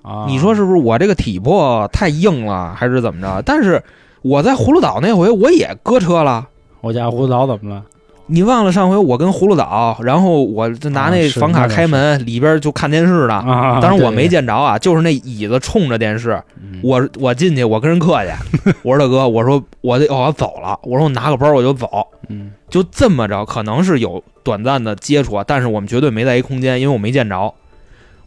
[0.00, 0.24] 啊。
[0.26, 0.78] 你说是不是？
[0.78, 3.42] 我这个体魄太硬了，还是怎么着？
[3.44, 3.82] 但是
[4.22, 6.48] 我在葫芦岛那回我也搁车了。
[6.80, 7.82] 我家葫芦岛怎么了？
[8.28, 13.34] 你忘了上回我跟葫芦岛，然后我就拿那房卡开门，里边就看电视呢。
[13.34, 16.80] 啊，当然我没，见着啊，就是那椅子冲着电视，嗯。
[16.82, 18.30] 我我进去，我跟人客气，
[18.82, 21.88] 我说大哥，我说我得我要走了，我说我拿个包我就走，
[22.28, 22.50] 嗯。
[22.68, 27.54] 就这么着，可能是有短暂的接触啊，但是我们绝对没在一空间，因为我没见着。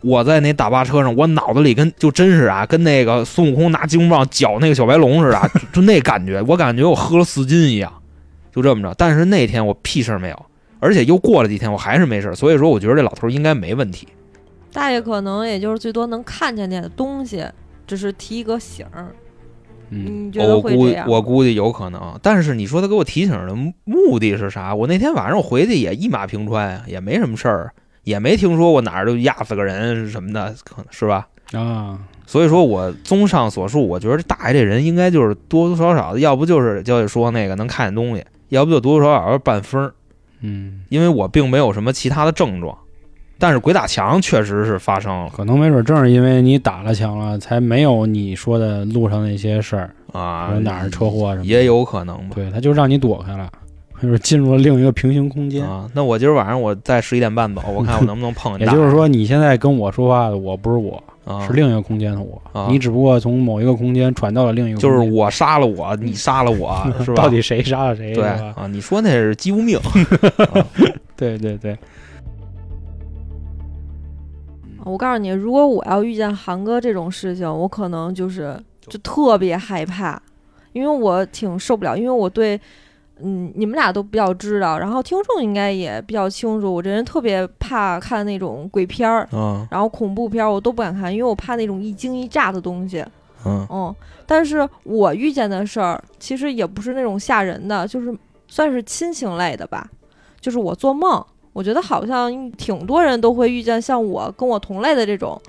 [0.02, 7.92] 我在那大巴车上，我脑子里跟就真是啊，跟那个孙悟空拿金箍棒搅那个小白龙似的就那感觉，我感觉我喝了四斤一样，
[8.52, 8.94] 就这么着。
[8.98, 10.46] 但是那天我屁事儿没有，
[10.80, 14.08] 而且又过了几天，我还是没事儿，所以说我觉得这老头儿应该没问题。
[14.72, 17.44] 大爷可能也就是最多能看见点东西，
[17.88, 19.14] 只是提一个醒儿。
[19.92, 21.10] 嗯你觉得我估会这样？
[21.10, 24.76] 我估计有可能，但是你说他给我提醒的目目的是啥？
[24.76, 31.28] 我那天晚上我回去也一马平川呀，也没什么事儿，也没听说我哪儿就压死个人什么的，可能是吧？
[31.54, 39.94] 啊，所以说我综上所述，我觉得这大爷这人应该就是多多少少的，要不就是教你说那个能看见东西，要不就多多少少是半分儿，
[40.42, 42.78] 嗯，因为我并没有什么其他的症状，
[43.38, 52.36] 但是鬼打墙确实是发生了可能没准正是因为你打了墙了，才没有你说的路上那些事儿，啊，哪儿车祸什么，也有可能吧。
[52.36, 53.50] 对，他就让你躲开了，
[54.02, 55.66] 就是进入了另一个平行空间。
[55.66, 58.66] 啊，那我今儿晚上我在十一点半走，我看我能不能碰见。
[58.68, 67.24] 也就是说，你现在跟我说话的我不是我，啊，是另一个空间的我，啊你只不过从某一个空间传到了另一个空间，就是我杀了我，你杀了我， 是吧？
[67.24, 68.14] 到底谁杀了谁？
[68.16, 68.24] 对？
[68.26, 70.66] 啊，你说那是姬无命，啊
[71.16, 71.78] 对对对，
[74.84, 80.20] 我告诉你，如果我要遇见韩哥这种事情，我可能就是就特别害怕，
[80.74, 82.60] 因为我挺受不了，因为我对。
[83.22, 93.04] 嗯，你们俩都比较知道，然后听众应该也比较清楚，我这人特别怕看那种鬼片儿，嗯然后恐怖片儿我都不敢看，因为我怕那种一惊一乍的东西。
[93.46, 98.14] 嗯嗯，但是我遇见的事儿其实也不是那种吓人的，就是
[98.48, 99.90] 算是亲情类的吧。
[100.42, 105.42] 就是我做梦，我觉得好像挺多人都会遇见像我跟我同类的这种，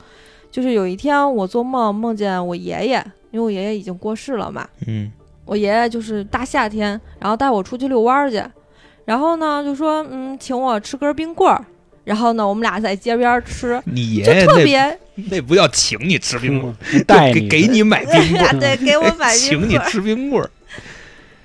[0.51, 5.11] 就是有一天我做梦梦见我爷爷，因为我爷爷已经过世了嘛，嗯，
[5.45, 8.43] 我爷爷就是大夏天，然后带我出去遛弯儿去，
[9.05, 11.65] 然后呢就说嗯，请我吃根冰棍儿，
[12.05, 14.99] 然后呢我们俩在街边吃，你爷爷那特别
[15.31, 20.51] 那不叫请你吃冰棍儿，嗯带给你给你买冰棍儿， 对给我买冰请你，吃冰棍儿。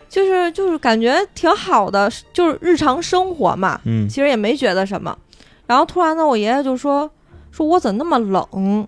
[0.08, 5.18] 就是就是感觉挺好的，就是日常生活嘛，嗯其实也没觉得什么。
[5.68, 7.10] 然后突然呢，我爷爷就说
[7.52, 8.88] 说我怎么那么冷？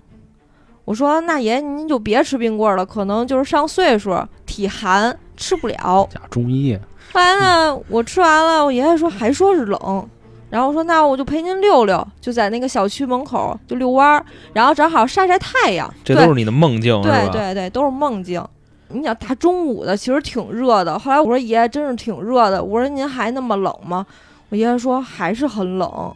[0.87, 6.07] 我说那爷爷您就别吃冰棍儿了，可能就是上岁数体寒吃不了。
[6.09, 6.79] 假中医，
[7.11, 10.09] 后来呢，我吃完了，我爷爷说还说是冷，
[10.49, 15.93] 然后我说那我就陪您溜溜，就在那个小区门口就遛弯儿，然后正好晒晒太阳。
[16.05, 17.29] 这都是你的梦境，是对？
[17.33, 18.41] 对对，都是梦境。
[18.87, 20.97] 你想大中午的，其实挺热的。
[20.97, 24.05] 后来我说爷爷真是挺热的，我说您还那么冷吗？
[24.47, 26.15] 我爷爷说还是很冷。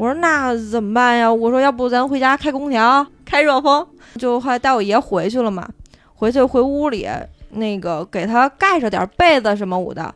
[0.00, 1.30] 我说那怎么办呀？
[1.30, 3.86] 我说要不咱回家开空调，开热风。
[4.16, 5.68] 就后来带我爷回去了嘛，
[6.14, 7.06] 回去回屋里
[7.50, 10.14] 那个给他盖着点被子什么捂的，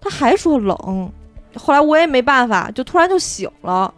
[0.00, 1.12] 他还说冷。
[1.56, 3.92] 后来我也没办法，就突然就醒了。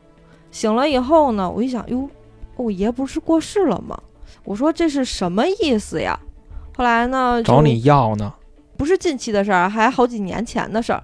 [0.50, 2.10] 醒了以后呢，我一想，哟，
[2.56, 3.96] 我爷不是过世了吗？
[4.42, 6.18] 我说这是什么意思呀？
[6.76, 8.34] 后来呢，找你要呢。
[8.76, 11.00] 不是近期的事儿，还好几年前的事儿。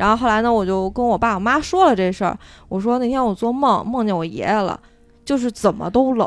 [0.00, 2.34] 然后后来呢，我就跟我爸我妈说了这事儿。
[2.70, 4.80] 我说那天我做梦梦见我爷爷了，
[5.26, 6.26] 就是怎么都冷。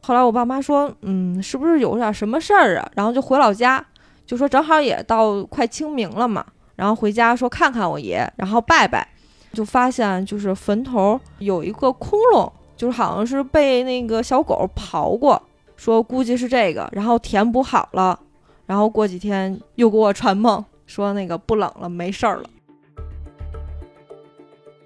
[0.00, 2.88] 后来我爸妈说，嗯，是不是有点什么事儿啊？
[2.94, 3.84] 然后就回老家，
[4.24, 9.04] 就说正好也到快清明了嘛，然后回家说看看我爷，然后拜拜，
[9.52, 15.42] 就发现就是坟头有一个窟窿，就是好像是被那个小狗刨过，
[15.74, 18.20] 说估计是这个，然后填补好了。
[18.66, 22.44] 然后过几天又给我传梦，说那个不冷了，没事儿了。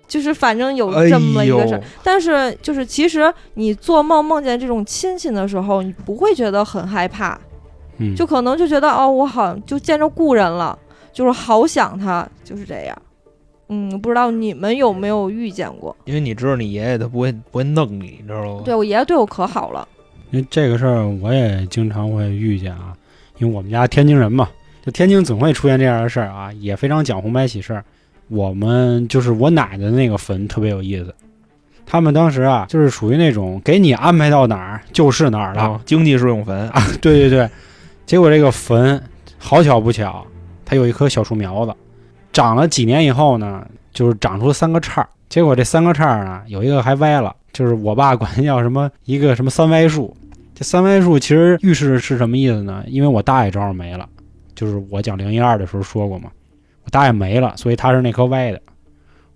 [0.09, 7.39] 就是反正有哎这么一个事儿，呦，但是就是其实你做梦梦见这种亲戚的时候，你不会觉得很害怕，
[7.99, 10.77] 嗯，就可能就觉得哦，我好像就见着故人了，
[11.13, 13.03] 就是好想他，就是这样。
[13.69, 15.95] 嗯，不知道你们有没有遇见过？
[16.07, 18.63] 因为你知道你爷爷他不会不会弄你，你知道吗？
[18.65, 19.87] 对我爷爷对我可好了，
[20.31, 22.95] 因为这个事儿我也经常会遇见啊，
[23.37, 24.49] 因为我们家天津人嘛，
[24.83, 27.85] 就天津总会出现这样的事儿啊，也非常讲红白喜事儿。
[28.29, 31.15] 我们就是我奶奶的那个坟特别有意思，
[31.87, 37.51] 他们当时啊就是属于那种给你安排到哪儿就是哪儿了，啊，经济适用坟啊，对对对，
[38.07, 39.03] 结果这个坟
[39.39, 40.27] 好巧不巧，
[40.65, 41.75] 它有一棵小树苗子，
[42.33, 45.09] 长了几年以后呢，就是长出三个叉儿。
[45.29, 50.17] 结果这三个叉儿呢，有一个还歪了，就是我爸管它叫什么一个什么三歪树。
[50.55, 52.83] 这三歪树其实预示是什么意思呢？
[52.89, 54.09] 因为我大爷正好没了，
[54.55, 56.31] 就是我讲零一二的时候说过嘛，
[56.89, 58.59] 我大爷没了，所以他是那棵歪的。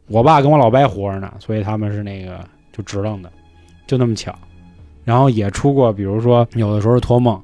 [0.06, 2.40] 我爸跟我老伯活着呢，所以他们是那个
[2.72, 3.30] 就直愣的，
[3.86, 4.34] 就那么巧。
[5.04, 7.38] 然后也出过，比如说有的时候托梦，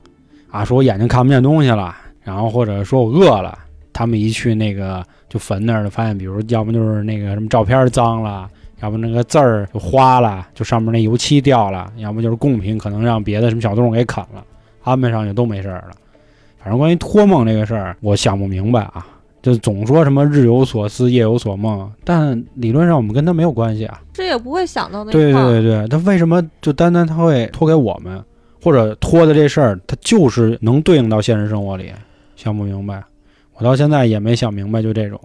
[0.50, 3.58] 啊，说我眼睛看不见东西了，然后或者说我饿了，
[3.92, 8.48] 他们一去那个就坟那儿就发现，比如要么就是那个什么照片脏了，
[8.80, 14.42] 要不那个字儿就花了，就上面那油漆掉了，要么就是贡品可能让别的什么小动物给啃了，
[14.84, 15.90] 安排上去都没事儿了。
[16.56, 19.06] 反正关于托梦这个事儿，我想不明白啊，
[19.40, 24.00] 就总说什么日有所思，夜有所梦，但理论上我们跟他没有关系啊。
[24.12, 25.32] 这也不会想到那对。
[25.32, 28.22] 对对对，他为什么就单单他会托给我们，
[28.62, 31.92] 或者托的这事儿，他就是能对应到现实生活里，
[32.36, 33.02] 想不明白。
[33.54, 35.20] 我到现在也没想明白，就这种，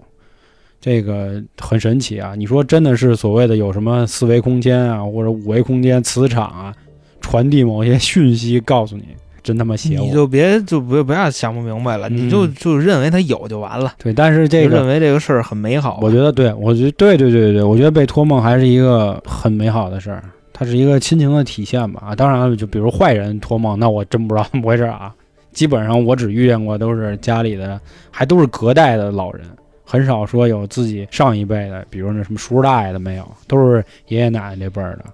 [0.80, 2.34] 这个很神奇啊！
[2.36, 6.74] 你说真的是所谓的有什么四维空间啊，或者五维空间磁场啊，
[7.20, 9.04] 传递某些讯息告诉你，
[9.44, 10.04] 真他妈邪乎。
[10.04, 16.00] 你就别就不不要想不明白了，嗯你就就认为他有就完了，对，但是这个认，为这个事儿很美好。
[16.02, 22.02] 我觉得对，我觉得对对对对对，我觉得被托梦还是一个很美好的事儿，它是一个亲情的体现吧。
[22.06, 25.14] 啊，当然了，就比如坏人托梦，那我真不知道怎么回事啊。
[25.52, 27.80] 基本上我只遇见过都是家里的，
[28.10, 29.46] 还都是隔代的老人，
[29.84, 35.04] 很少说有自己上一辈的，比如那什么叔叔大爷的没有，都是爷爷奶奶这辈儿的。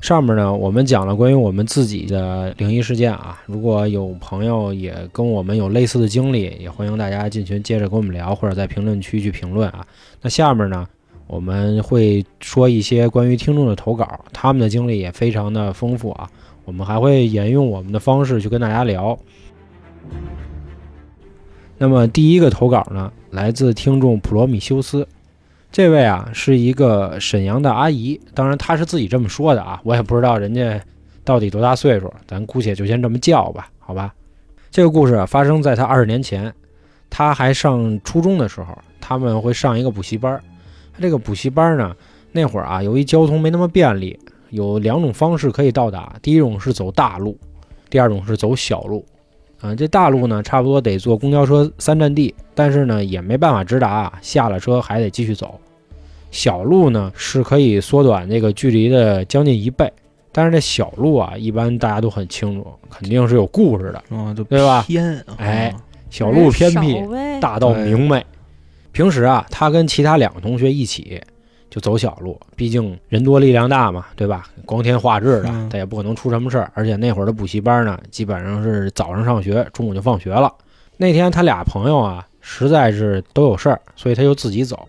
[0.00, 3.42] 上面呢，我们讲了关于我们自己的灵异事件啊。
[3.46, 9.84] 如果有朋友也跟我们有类似的经历，也欢迎大家进群接着跟我们聊，或者在评论区去评论啊。
[10.22, 10.86] 那下面呢，
[11.26, 16.30] 我们会说一些关于听众的投稿，他们的经历也非常的丰富啊。
[16.64, 19.18] 我们还会沿用我们的方式去跟大家聊。
[21.78, 25.08] 那么第一个投稿呢，来自听众普罗米修斯。
[25.76, 30.80] 这位啊是一个沈阳的阿姨，当然她是自己这么说的啊，我也不知道人家
[31.22, 34.14] 到底多大岁数，咱姑且就先这么叫吧，好吧？
[34.70, 36.50] 这个故事发生在她二十年前，
[37.10, 40.42] 她还上初中的时候，他们会上一个补习班儿。
[40.98, 41.94] 这个补习班呢，
[42.32, 46.16] 那会儿啊，由于交通没那么便利，有两种方式可以到达。
[46.22, 47.38] 第一种是走大路，
[47.90, 49.04] 第二种是走小路。
[49.60, 55.60] 啊、这大路呢，差不多得坐公交车三站地，但是呢，也没办法直达，下了车还得继续走。
[56.36, 59.90] 小路呢，是可以缩短这个距离的将近一倍。
[60.30, 64.04] 但是这小路啊，一般大家都很清楚，肯定是有故事的。
[64.10, 67.02] 嗯，对吧偏，哎啊小路偏僻，
[67.40, 68.22] 大道明媚。
[68.92, 71.18] 平时啊，他跟其他两个同学一起
[71.70, 74.46] 就走小路，毕竟人多力量大嘛，对吧？
[74.66, 76.70] 光天化日的嗯，他也不可能出什么事儿。
[76.74, 80.52] 而且那会儿的补习班呢，基本上是早上上学，中午就放学了。
[80.98, 84.86] 那天他俩朋友啊，实在是都有事儿，所以他就自己走。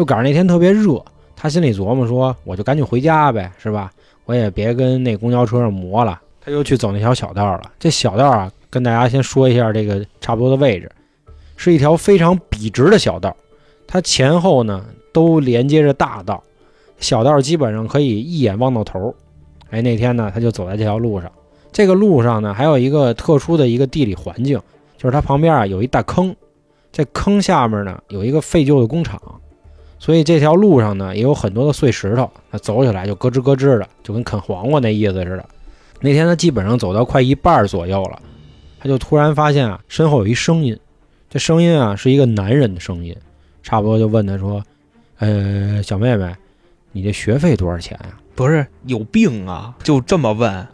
[0.00, 0.98] 又赶上那天特别热，
[1.36, 3.92] 他心里琢磨说，我就赶紧回家呗，是吧？
[4.24, 6.18] 我也别跟那公交车上磨了。
[6.40, 7.70] 他就去走那条小道了。
[7.78, 10.90] 这小道啊，跟大家先说一下这个差不多的位置，
[11.58, 13.36] 是一条非常笔直的小道，
[13.86, 14.82] 它前后呢
[15.12, 16.42] 都连接着大道，
[16.98, 19.14] 小道基本上可以一眼望到头。
[19.68, 21.30] 哎，那天呢，他就走在这条路上。
[21.70, 24.58] 这个路上呢，还有一个特殊的一个地理环境，
[24.96, 26.34] 就是它旁边啊有一大坑，
[26.90, 29.20] 这坑下面呢有一个废旧的工厂，
[30.00, 35.44] 所以这条路上呢也有很多的碎石头，那走起来就咯吱咯吱的，就跟啃黄瓜那意思似的。
[36.00, 38.20] 那天他基本上走到快一半儿左右了，
[38.80, 40.76] 他就突然发现啊，身后有一声音，
[41.28, 43.14] 这声音啊是一个男人的声音，
[43.62, 44.64] 差不多就问他说
[45.20, 46.34] ：“呃，小妹妹，
[46.92, 49.74] 你这学费多少钱呀、不是有病啊？
[49.84, 50.66] 就这么问，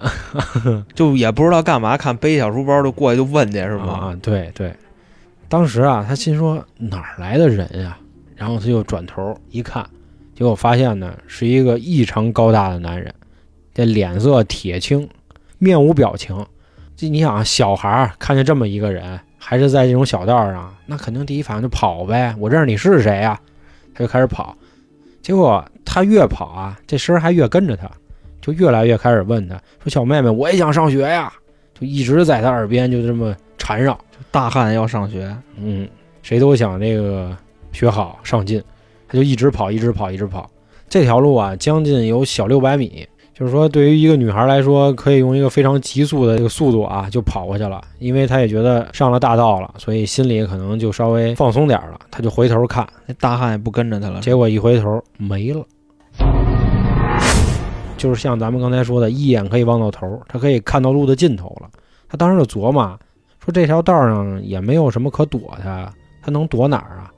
[0.95, 3.93] 就也不知道干嘛，看背小书包就过去就问去是吗？
[3.93, 4.73] 啊，对对。
[5.49, 7.99] 当时啊，他心说哪儿来的人呀、
[8.37, 9.85] 然后他就转头一看，
[10.35, 13.13] 结果发现呢是一个异常高大的男人，
[13.75, 15.09] 这脸色铁青，
[15.59, 16.47] 面无表情。
[16.95, 22.35] 这你想啊，小孩儿看见这么一个人，还是在这种小道上，那肯定第一反应就跑呗。
[22.39, 23.41] 我认识你是谁呀、
[23.95, 24.57] 他就开始跑。
[25.23, 27.91] 结果他越跑啊，这声儿还越跟着他，
[28.41, 31.33] 就越来越开始问他说：“小妹妹，我也想上学呀！”
[31.79, 33.99] 就一直在他耳边就这么缠绕。
[34.31, 35.87] 大汉要上学，嗯，
[36.23, 37.37] 谁都想这个
[37.77, 38.63] 学好上进，
[39.07, 40.51] 他就一直跑，一直跑，一直跑。
[40.89, 47.79] 这条路啊，将近有小六百米，就是说对于一个女孩来说，可以用一个非常急速的这个速度啊，就跑过去了。
[47.99, 52.01] 因为她也觉得上了大道了，所以心里可能就稍微放松点了。
[52.11, 54.21] 她就回头看，那大汉也不跟着他了。
[54.21, 55.63] 结果一回头没了。
[57.99, 61.69] 就是像咱们刚才说的，一眼可以望到头，他可以看到路的尽头了。
[62.09, 62.99] 他当时就琢磨，
[63.45, 67.11] 说这条道上也没有什么可躲的，他能躲哪儿啊？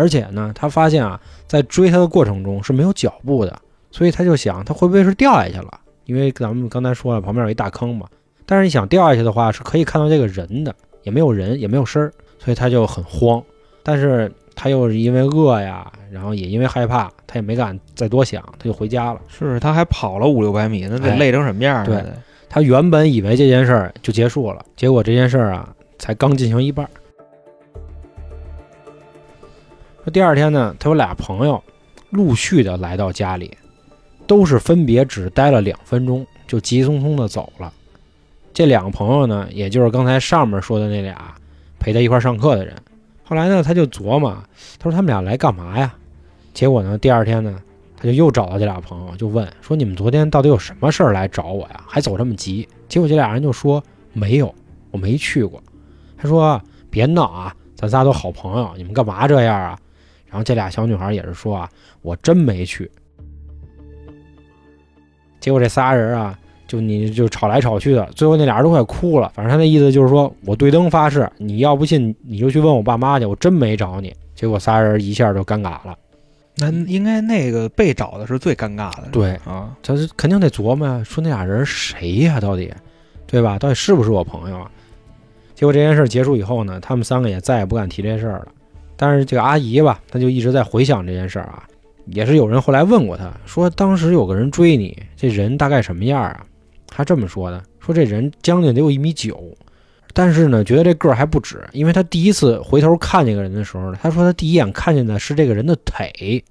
[0.00, 3.54] 而且呢，他发现啊，在追他的过程中是没有脚步的，
[3.90, 5.80] 所以他就想，他会不会是掉下去了？
[6.06, 8.06] 因为咱们刚才说了，旁边有一大坑嘛。
[8.46, 13.42] 但是你想掉下去的话，是可以看到这个人的，也没有人，也没有声儿，所以他就很慌。
[13.82, 19.20] 但是他又是因为饿呀，然后也因为害怕，他也没敢再多想，他就回家了。
[19.28, 21.84] 是他还跑了五六百米，那得哎累成什么样啊？
[21.84, 22.02] 对
[22.48, 26.88] 他原本以为这件事儿就结束了，结果这件事儿啊，才刚进行一半
[30.04, 31.62] 说第二天呢，他有俩朋友
[32.08, 33.56] 陆续的来到家里，
[34.26, 37.72] 都是分别只待了两分钟，就急匆匆的走了。
[38.54, 41.34] 这两个朋友呢，也就是刚才上面说的那俩
[41.78, 42.74] 陪他一块上课的人。
[43.22, 44.36] 后来呢，他就琢磨，
[44.78, 45.94] 他说他们俩来干嘛呀？
[46.54, 47.60] 结果呢，第二天呢，
[47.96, 51.84] 他就又找到这俩朋友，就问说：“你们昨天到底有什么事儿来找我呀？
[51.86, 53.82] 还走这么急？”结果这俩人就说
[54.12, 54.52] ：“没有，
[54.90, 55.62] 我没去过。”
[56.18, 56.60] 他说
[56.90, 59.78] ：“别闹啊，咱仨都好朋友，你们干嘛这样啊？”
[60.30, 61.68] 然后这俩小女孩也是说：“啊，
[62.02, 62.90] 我真没去。”
[65.40, 69.30] 结果这仨人啊，就你就吵来吵去的，最后那俩人都快哭了。
[69.34, 74.14] 反正他那意思就是说我对灯发誓，你要不信你就去问我爸妈去，我真没找你。
[74.34, 75.96] 结果仨人一下就尴尬了。
[76.56, 79.08] 那应该那个被找的是最尴尬的。
[79.10, 82.72] 对啊，他是肯定得琢磨呀，说那俩人谁呀、到底，
[83.26, 83.58] 对吧？
[83.58, 84.70] 到底是不是我朋友啊？
[85.54, 88.48] 结果这件事结束以后呢，他们三个也再也不敢提这事儿了。
[89.00, 91.64] 但是这个阿姨吧，她就一直在回想这件事儿啊。
[92.04, 96.44] 也是有人后来问过她，说当时有个人追你，这人大概什么样啊？
[96.86, 99.42] 她这么说的，说这人将近得有一米九，
[100.12, 106.44] 但是呢，觉得这个儿还不止，因为她第一次回头看这个人的时候呢，他说她第一眼看见的是这个人的腿，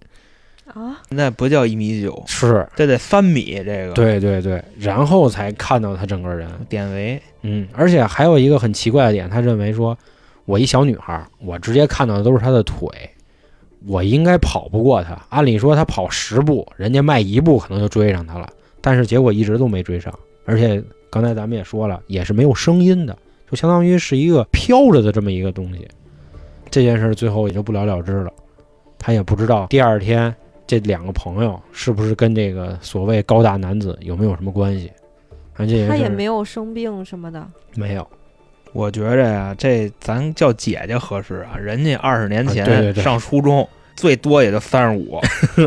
[0.74, 3.62] 啊，那不叫一米九，是这得三米。
[3.66, 6.47] 这个对对对，然后才看到他整个人。
[6.70, 9.97] 典韦嗯，而且还有一个很奇怪的点，他认为说，
[10.50, 12.89] 我一小女孩，我直接看到的都是她的腿，
[13.86, 15.16] 我应该跑不过她。
[15.30, 18.50] 按理说，她跑十步，人家迈一步可能就追上她了，
[18.82, 20.12] 但是结果一直都没追上。
[20.45, 23.16] 而且刚才咱们也说了，也是没有声音的，
[23.47, 25.88] 就相当于是一个飘着的这么一个东西。
[26.72, 28.34] 这件事最后也就不了了之了。
[28.97, 30.34] 他也不知道第二天
[30.66, 34.91] 这两个朋友是不是跟这个所谓高大男子有没有什么关系。
[35.54, 37.47] 反正这件事儿他也没有生病什么的。
[37.76, 38.08] 没有，
[38.74, 41.57] 我觉着呀，这咱叫姐姐合适啊。
[41.57, 45.20] 人家二十年前啊对对对上初中，最多也就三十五，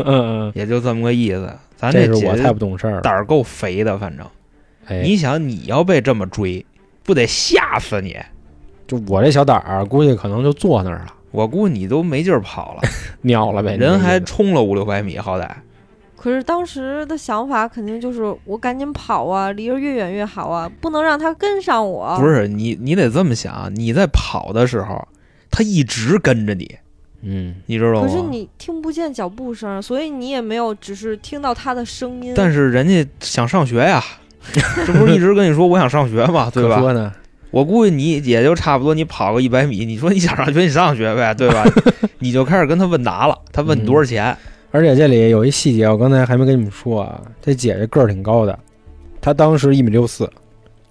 [0.55, 1.51] 也就这么个意思。
[1.75, 3.01] 咱这是姐太不懂事儿了。
[3.01, 4.25] 胆儿够肥的，反正
[4.85, 6.65] 哎，你想，你要被这么追，
[7.03, 8.17] 不得吓死你？
[8.87, 12.81] 就我这小胆儿，估计可能就坐那儿了，我估计你都没劲儿跑了，
[13.23, 13.75] 尿了呗。
[13.75, 15.49] 人还冲了五六百米，好歹。
[16.23, 22.15] 可是当时的想法肯定就是我赶紧跑啊，离着越远越好啊，不能让他跟上我。
[22.17, 25.05] 不，是你，你得这么想，你在跑的时候，
[25.51, 26.75] 他一直跟着你，
[27.23, 28.07] 嗯，你知道吗？
[28.07, 32.31] 可是你听不见脚步声，所以你也没有只是听到他的声音。
[32.33, 34.01] 但是人家想上学呀，
[34.87, 36.49] 这不是一直跟你说我想上学吗？
[36.53, 36.79] 对吧？
[36.79, 37.11] 说呢，
[37.51, 41.65] 我估计你也就差不多，你跑个一百米，你说你想上学，你上学呗，对吧？
[42.19, 44.37] 你就开始跟他问答了，他问你多少钱？
[44.73, 48.57] 而且这里有一细节，我刚才还没跟你们说啊，这姐姐个儿挺高的，
[49.21, 50.27] 她当时一米六四，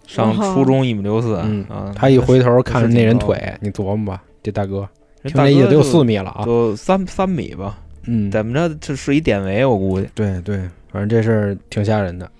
[0.06, 4.88] 上初中一米六四，嗯啊，她一回头看着那人腿，你琢磨吧，这大哥
[5.24, 7.76] 听这意思六四米了啊，就三三米吧，
[8.06, 10.06] 嗯，怎么着这是一典韦，我估计。
[10.14, 10.58] 对对，
[10.92, 12.30] 反正这事儿挺吓人的。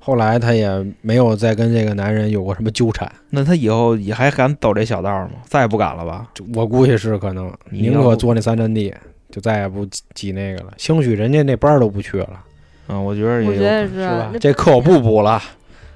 [0.00, 0.68] 后来她也
[1.00, 5.34] 没有再跟这个男人有过什么纠缠，那她以后也还敢走这小道吗？
[5.44, 6.28] 再也不敢了吧？
[6.54, 8.92] 我估计是可能宁可坐那三站地，
[9.32, 10.72] 就再也不挤挤那个了。
[10.76, 12.40] 兴许人家那班儿都不去了，
[12.86, 14.30] 嗯，我觉得也我觉得是是吧？
[14.38, 15.42] 这课我不补了，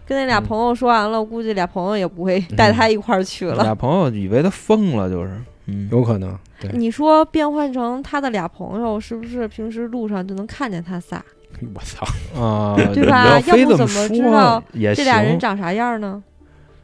[0.07, 3.63] 跟那俩朋友说完了，我估计俩朋友也不会带他一块儿去了。
[3.63, 5.31] 俩朋友以为他疯了，就是，
[5.67, 6.37] 嗯，有可能。
[6.59, 11.23] 对，你说变换成他的俩朋友，是不是平时路上就能看见他仨？
[11.75, 12.07] 我操，
[12.41, 16.23] 啊， 对吧要不怎么知道这俩人，长啥样呢？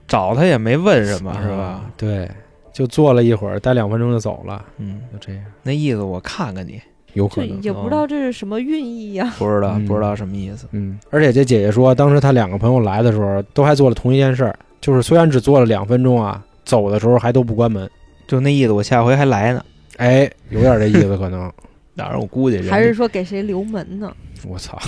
[0.09, 1.91] 找他也没问什么，是吧啊？？
[1.97, 2.31] 对，
[2.73, 6.81] 就坐了一会儿，待两分钟就走了，嗯，就这样，那意思我看看你，
[7.13, 7.61] 有可能。
[7.63, 10.67] 也不知道这是什么寓意呀、不知道嗯不知道什么意思。
[10.73, 17.89] 嗯，而且这姐姐说，当时她两个朋友来的时候，都还做了同一件事儿，就是虽然只做了两分钟啊，走的时候还都不关门。
[18.27, 19.65] 就那意思，我下回还来呢。
[19.99, 21.53] 哎，有点这意思，可能。
[21.95, 24.11] 当然，我估计人还是说给谁留门呢？
[24.49, 24.79] 我操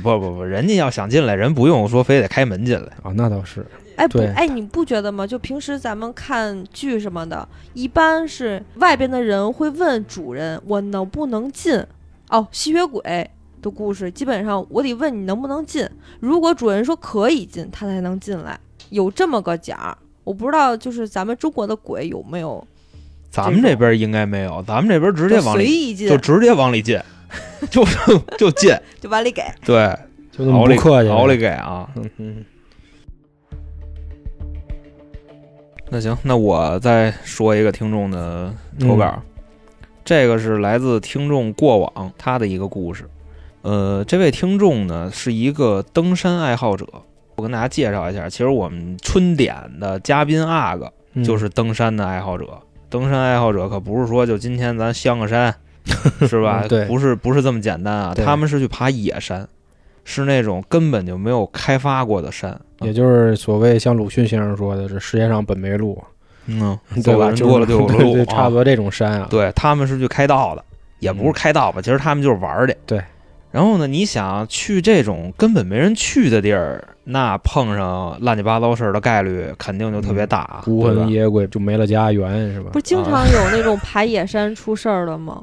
[0.00, 2.86] 不不不，人家要想进来，人不用说非得开门进来。
[3.02, 3.66] 啊，那倒是。
[3.96, 5.26] 哎不，哎，你不觉得吗？
[5.26, 11.84] 就平时咱们看剧什么的，一般是外边的人会问主人我能不能进。
[12.30, 13.02] 哦，吸血鬼
[13.60, 15.86] 的故事基本上我得问你能不能进，
[16.18, 18.58] 如果主人说可以进，他才能进来，
[18.90, 19.96] 有这么个讲儿。
[20.24, 22.66] 我不知道，就是咱们中国的鬼有没有
[23.30, 26.98] 咱们这边应该没有，咱们这边直接往里，随意进，就直接往里进，
[27.70, 27.84] 就
[28.38, 29.42] 就进，就往里给。
[29.64, 29.94] 对，
[30.30, 31.08] 就那么不客气。
[31.08, 31.88] 往里给啊。
[32.18, 32.44] 嗯
[35.94, 39.22] 那行，那我再说一个听众的投稿，
[40.02, 43.04] 这个是来自听众过往他的一个故事。
[43.60, 46.86] 呃，这位听众呢是一个登山爱好者，
[47.36, 52.46] 我跟大家介绍一下，其实我们春点的嘉宾阿哥嗯，就是登山的爱好者。
[52.88, 55.54] 登山爱好者可不是说就今天咱香个山，
[56.26, 56.62] 是吧？
[56.62, 59.46] 嗯对不是不是这么简单啊，他们是去爬野山，
[60.04, 62.58] 是那种根本就没有开发过的山。
[62.80, 66.02] 也就是所谓像鲁迅先生说的，这世界上本没路，
[66.46, 67.30] 嗯， 对吧？
[67.32, 69.28] 多了就有对路，差不多这种山啊。
[69.30, 70.64] 对，他们是去开道的，
[70.98, 72.76] 也不是开道吧，其实他们就是玩儿去。
[72.86, 73.02] 对。
[73.52, 82.78] 然后呢，你想去这种根本没人去的地儿，那碰上乱七八糟事儿的概率肯定就特别大，孤魂野鬼就没了家园，是吧不？
[82.78, 85.42] 是经常有那种 爬野山出事儿的吗？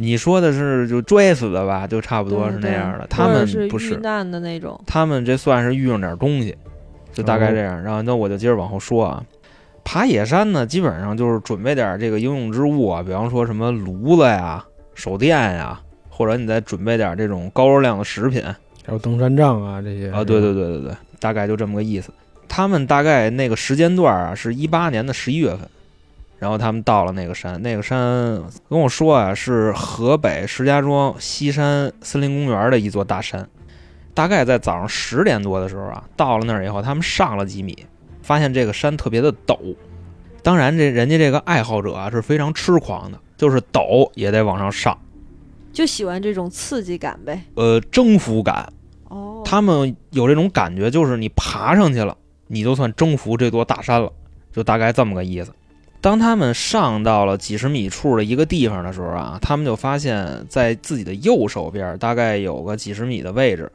[0.00, 3.00] 你说的是就摔死的吧，就差不多是那样的。
[3.00, 4.80] 对他们不是，遇难的那种。
[4.86, 6.56] 他们这算是遇上点东西，
[7.12, 7.82] 就大概这哦样。
[7.82, 9.22] 然后那我就接着往后说啊，
[9.84, 18.42] 爬野山呢，基本上就是准备点这个应用之物啊，比方说什么炉子呀、手电呀，或者你再准备点这种高热量的食品
[18.86, 20.22] 还有登山杖啊这些啊。
[20.22, 22.12] 对对，对对对，大概就这么个意思。
[22.48, 25.60] 他们大概那个时间段啊，是一八年的十一月份，
[26.38, 33.48] 然后他们到了那个山，那个山跟我说啊，是河北石家庄西山森林公园的一座大山。
[34.14, 37.86] 大概在早上十点多的时候啊，到了那儿以后，他们上了几米，
[38.22, 39.56] 发现这个山特别的陡。
[40.42, 44.96] 当然，这人家这个爱好者啊是非常痴狂的，就是陡也得往上上，
[45.72, 47.42] 就喜欢这种刺激感呗。
[47.54, 48.72] 呃，征服感。
[49.08, 52.16] 哦，他们有这种感觉，就是你爬上去了，
[52.46, 54.10] 你就算征服这座大山了，
[54.52, 55.52] 就大概这么个意思。
[56.00, 63.70] 当他们上到了几十米处的一个地方的时候啊，他们就发现，在自己的右手边，大概有个几十米的位置，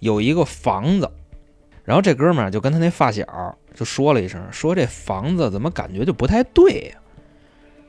[0.00, 1.10] 有一个房子。
[1.84, 3.24] 然后这哥们儿就跟他那发小
[3.74, 6.96] 就说了一声，说这房子怎么感觉就不太对呀、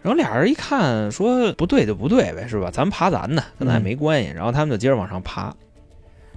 [0.01, 2.69] 然后俩人一看说不对就不对呗，是吧？
[2.71, 4.29] 咱爬咱的，跟咱也没关系。
[4.31, 5.55] 然后他们就接着往上爬，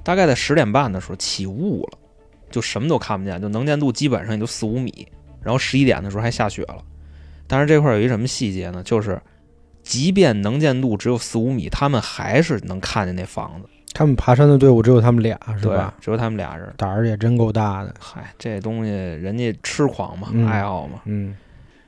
[0.05, 1.99] 大概在十点半的时候起雾了，
[2.51, 5.07] 就什么都看不见，就能见度基本上也就四五米。
[5.43, 6.82] 然后十一点的时候还下雪了，
[7.49, 8.82] 但是这块儿有一什么细节呢？
[8.82, 9.20] 就是
[9.82, 15.94] 即便能见度只有四五米，他们还是能看见那房子，他们爬山的队伍只有他们俩，是对吧？？
[16.01, 16.72] 只有他们俩人。
[16.76, 17.94] 胆儿也真够大的。
[18.01, 21.01] 嗨，这东西人家痴狂嘛，嗯爱好嘛。
[21.05, 21.36] 嗯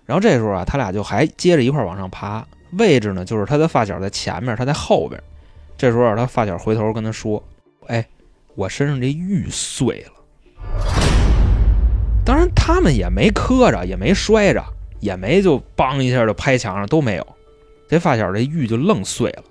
[0.06, 2.46] 然后这时候啊，他俩就还接着一块往上爬，
[2.78, 5.20] 位置呢就是他的发小在前面，他在后边。
[5.76, 7.42] 这时候啊他发小回头跟他说
[7.88, 8.06] ：“哎，
[8.54, 10.12] 我身上这玉碎了。”
[12.24, 14.64] 当然，他们也没磕着，也没摔着，
[15.01, 17.26] 也没就梆一下就拍墙上，都没有。
[17.88, 19.44] 这发小这玉就愣碎了。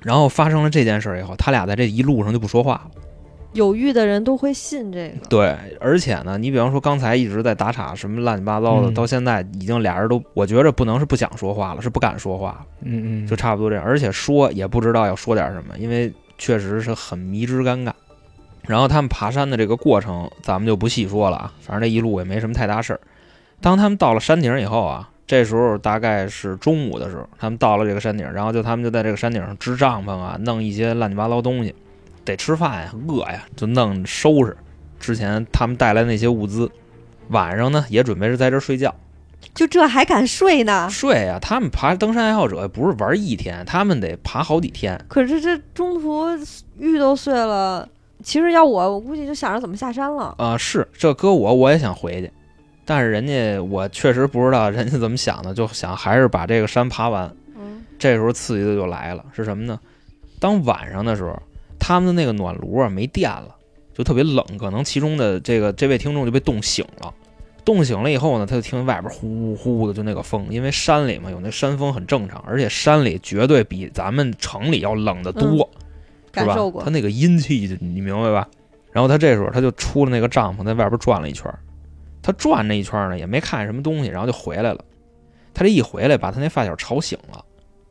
[0.00, 2.90] 然后发生了这件事儿以后，他俩在这一路上就不说话了。
[3.54, 5.26] 有玉的人都会信这个。
[5.28, 13.84] 对，而且呢，你比方说刚才一直在打岔什么乱七八糟的，嗯到现在已经俩人都，我觉着不能是不想说话了，是不敢说话了，嗯嗯，就差不多这样。
[13.84, 17.92] 而且说也不知道要说点什么，因为确实是很迷之尴尬。
[18.66, 23.00] 然后他们爬山的这个过程，咱们就不细说了啊，反正这一路也没什么太大事儿。
[23.60, 31.74] 当他们到了山顶以后啊，这时候大概是中午的时候，他们到了这个山顶，然后就他们就在这个山顶上支帐篷啊，弄一些乱七八糟东西，
[32.24, 34.56] 得吃饭呀，饿呀，就弄收拾
[35.00, 36.70] 之前他们带来那些物资。
[37.30, 38.94] 晚上呢，也准备是在这儿睡觉。
[39.54, 40.88] 就这还敢睡呢？
[40.90, 44.98] 睡呀、他们爬登山爱好者不是玩一天，他们得爬好几天。
[45.08, 46.26] 可是这中途
[46.78, 47.88] 玉都碎了，
[48.22, 50.34] 其实要我，我估计就想着怎么下山了。
[50.38, 52.30] 啊、是这搁我我也想回去，
[52.86, 57.30] 但是人家我确实不知道人家怎么想的，就想还是把这个山爬完。
[57.56, 59.78] 嗯，这时候刺激的就来了，是什么呢？
[60.38, 61.36] 当晚上的时候，
[61.78, 63.54] 他们的那个暖炉啊没电了，
[63.92, 67.12] 就特别冷，可能其中的这个这位听众就被冻醒了。
[67.64, 75.68] 冻醒了以后呢，他就听外边呼呼的就那个风，因为山里嘛有那山风很正常，而且山里绝对比咱们城里要冷得多。
[76.32, 76.90] 是吧感受过他。
[76.90, 78.46] 那个阴气，你明白吧？
[78.92, 81.58] 然后他这时候他就出了那个帐篷，在外边转了一圈儿。
[82.26, 84.84] 他转那一圈儿呢，也没看见什么东西，然后就回来了。
[85.54, 87.34] 他这一回来，把他那发小吵醒了。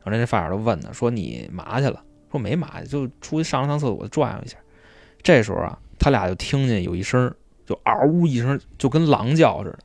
[0.00, 4.58] 然后人家发小就问他说：“你嘛去了？”说没嘛，就出去上了趟厕所，转悠一下。
[5.22, 7.34] 这时候啊，他俩就听见有一声，
[7.64, 9.78] 就嗷呜一声，就跟狼叫似的。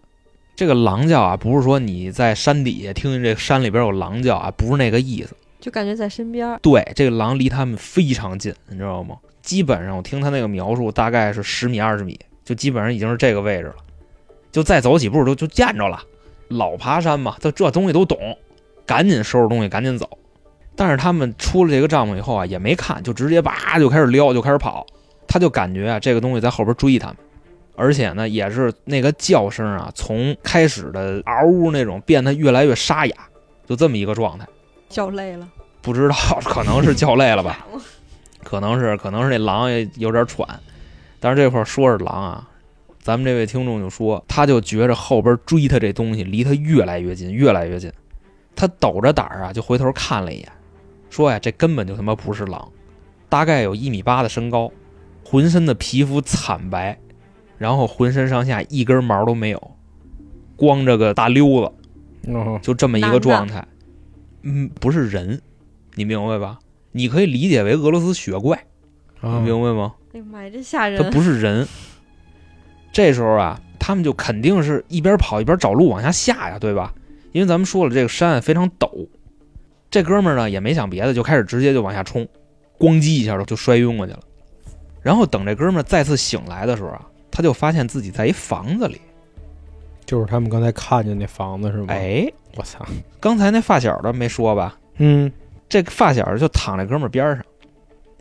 [0.54, 5.34] 这个狼叫啊，不是说你在山底下听见这山里边有狼叫啊，不是那个意思。
[5.62, 6.60] 就感觉在身边儿。
[6.62, 9.16] 对，这个狼离他们非常近，你知道吗？
[9.42, 13.76] 基本上我听他那个描述，大概是十米二十米，就基本上已经是这个位置了。
[14.52, 16.02] 就再走几步就就见着了。
[16.50, 18.38] 老爬山嘛，就这东西都懂，
[18.86, 20.10] 赶紧收拾东西，赶紧走。
[20.76, 24.86] 但是他们出了这个帐篷以后啊，也没看，就直接叭就开始撩，就开始跑。
[25.28, 27.18] 他就感觉啊，这个东西在后边追他们，
[27.78, 33.16] 而且呢，也是那个叫声啊，从开始的嗷呜那种变得越来越沙哑，
[33.66, 34.46] 就这么一个状态。
[34.90, 35.48] 叫累了，
[35.82, 37.66] 不知道，可能是叫累了吧，
[38.44, 40.46] 可能是可能是那狼也有点喘。
[41.22, 42.50] 但是这块儿说是狼啊，
[43.02, 47.92] 咱们这位听众就说，他就觉着后边追他这东西离他越来越近，越来越近。
[48.56, 50.52] 他抖着胆儿啊，就回头看了一眼，
[51.10, 52.72] 说呀，这根本就他妈不是狼，
[53.28, 54.72] 大概有一米八的身高，
[55.26, 57.00] 浑身的皮肤惨白，
[57.58, 59.72] 然后浑身上下一根毛都没有，
[60.56, 61.46] 光着个大溜
[62.24, 63.66] 子，哦，就这么一个状态。
[64.44, 65.42] 嗯，不是人，
[65.96, 66.60] 你明白吧？
[66.92, 68.66] 你可以理解为俄罗斯雪怪，
[69.22, 69.96] 你啊，明白吗？
[70.14, 71.02] 哎呀妈呀，这吓人！
[71.02, 71.10] 他！
[71.10, 71.68] 不是人。
[72.92, 76.94] 这时候啊，他们就肯定是一边跑一边找路往下下呀，对吧？
[77.32, 79.08] 因为咱们说了，这个山非常陡。
[79.90, 82.28] 这哥们儿呢也没想别的，就开始直接就往下冲，
[82.78, 84.20] 咣叽一下就就摔晕过去了。
[85.02, 89.00] 然后等这哥们儿再次醒来的时候啊，他就发现自己在一房子里。
[90.06, 92.86] 就是他们刚才看见那房子是吗？，哎，我操，
[93.20, 94.78] 刚才那发小的没说吧？
[94.98, 95.32] 嗯，
[95.70, 97.46] 这个发小就躺在哥们儿边上，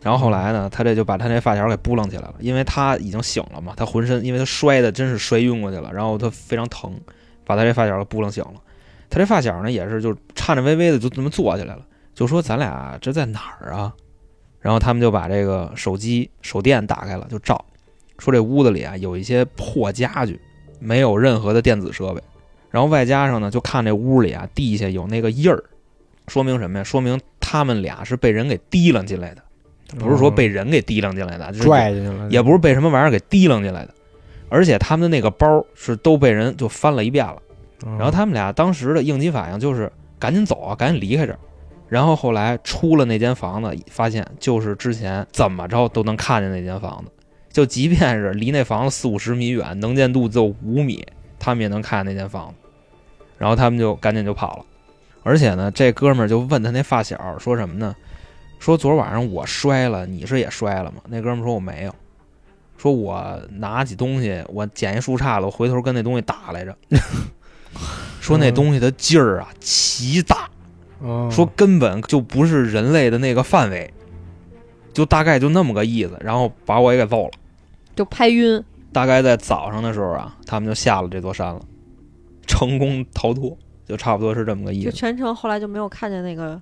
[0.01, 6.99] 然后后来呢，他这就把他那发小给扑棱起来了，因为他已经醒了嘛，他浑身因为他摔的真是摔晕过去了，然后他非常疼，
[7.45, 8.55] 把他这发小给扑棱醒了。
[9.09, 11.85] 他这发小呢也是就颤颤巍巍的就这么坐起来了，
[12.15, 13.93] 就说咱俩这在哪儿啊？
[14.59, 17.63] 然后他们就把这个手机手电打开了，就照，
[18.17, 20.39] 说这屋子里啊有一些破家具，
[20.79, 22.21] 没有任何的电子设备，
[22.69, 25.63] 然后外加上呢就看这屋里啊地下有那个印儿，
[26.27, 26.83] 说明什么呀？
[26.83, 29.43] 说明他们俩是被人给提了进来的，
[29.99, 33.93] 不是说被人给提溜进来的，就是哦拽进去了，也不是被什么玩意儿给提溜进来的，
[34.49, 37.37] 而且他们的那个包是都被人就翻了一遍了。
[37.85, 41.39] 嗯，然后他们俩当时的应急反应就是赶紧走啊，赶紧离开这儿。
[41.89, 47.11] 然后后来出了那间房子，发现就是之前怎么着都能看见那间房子，
[47.51, 51.05] 就即便是离那房子四五十米远，能见度就五米，
[51.37, 52.55] 他们也能看见那间房子。
[53.37, 54.65] 然后他们就赶紧就跑了。
[55.23, 57.93] 而且呢，这哥们儿就问他那发小说什么呢？
[58.61, 61.01] 说昨儿晚上我摔了，你是也摔了吗？
[61.07, 61.95] 那哥们儿说我没有，
[62.77, 66.77] 说我拿起东西，我捡一树杈子，我回头跟那东西打来着。
[68.21, 70.47] 说那东西的劲儿啊奇大，
[70.99, 73.91] 哦说根本就不是人类的那个范围，
[74.93, 77.31] 就大概就那么个意思，然后把我也给揍了。
[77.95, 81.59] 就拍晕，大概在早上的时候啊，他们就下了这座山了，
[82.45, 83.57] 成功逃脱，
[83.87, 84.85] 就差不多是这么个意思。
[84.85, 86.61] 就全程后来就没有看见那个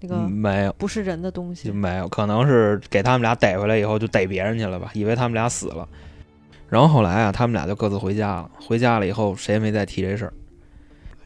[0.00, 1.70] 那嗯个没有，不是人的东就西。
[1.70, 5.88] 没有，可能是给他们俩逮回来以后就逮别人去了吧，以为他们俩死了。
[6.68, 8.50] 然后后来啊，他们俩就各自回家了。
[8.60, 10.32] 回家了以后，谁也没再提这事儿。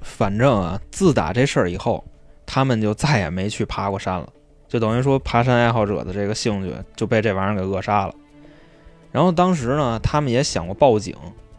[0.00, 2.04] 反正啊，自打这事儿以后，
[2.46, 4.28] 他们就再也没去爬过山了，
[4.68, 8.14] 就等于说爬山爱好者的这个兴趣就被这玩意儿给扼杀了。
[9.10, 11.14] 然后当时呢，他们也想过报警，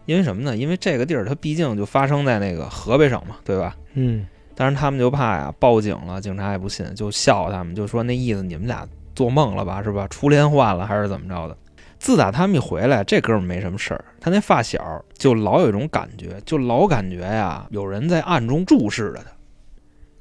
[0.05, 0.57] 因为什么呢？
[0.57, 3.77] 因为这个地儿它毕竟就发生在那个河北省嘛，对吧？
[3.93, 4.25] 嗯
[4.55, 10.07] 但是他们就怕呀，报警了，警察也不信，就笑话他们，就说那意思你们俩做梦了吧，是吧？
[10.09, 11.57] 初恋换了还是怎么着的？
[11.99, 19.31] 自打他们一回来，这哥们儿没什么事儿，他那发小就老有一种感觉，就老感觉呀，有人在暗中注视着他。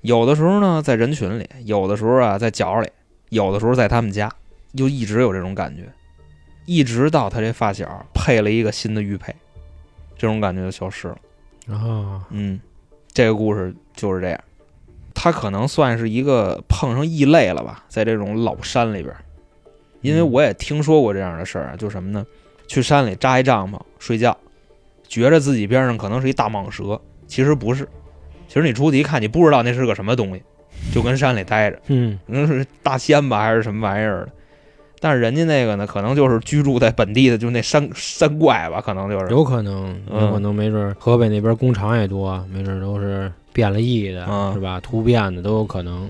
[0.03, 2.89] 有的时候呢，在人群里；有的时候啊，在角里；
[3.31, 4.31] 有的时候在他们家，
[4.77, 5.89] 就一直有这种感觉，
[6.67, 9.35] 一直到他这发小配了一个新的玉佩，
[10.17, 11.17] 这种感觉就消失了。
[11.77, 12.61] 啊嗯，
[13.13, 14.41] 这个故事就是这样。
[15.15, 19.23] 他可能算是一个碰上异类了吧，在这种老山里边儿，
[20.01, 22.27] 因为嗯我也听说过这样的事儿啊，就什么呢？
[22.67, 24.37] 去山里扎一帐篷睡觉，
[25.07, 27.87] 觉着自己边上可能是一大蟒蛇，其实不是。
[28.49, 30.43] 其实你出去一看，你不知道那是个什么东西，
[30.93, 34.33] 就跟山里待着，嗯可能是大仙吧，还是什么玩意儿的。
[35.05, 39.29] 但是人家那个呢，可能就是居住在本地的，就那山山怪吧，可能就是。
[39.33, 44.79] 有可能，嗯有可能，没准儿河北那边工厂也多，没准儿都是变了异的，嗯是吧？
[44.79, 46.09] 突变的都有可能。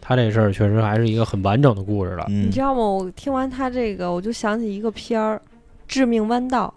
[0.00, 2.26] 他这事儿确实还是一个很完整的故事了。
[2.28, 2.80] 嗯你知道吗？
[2.80, 5.36] 我听完他这个，我就想起一个片儿
[5.86, 6.74] 《致命弯道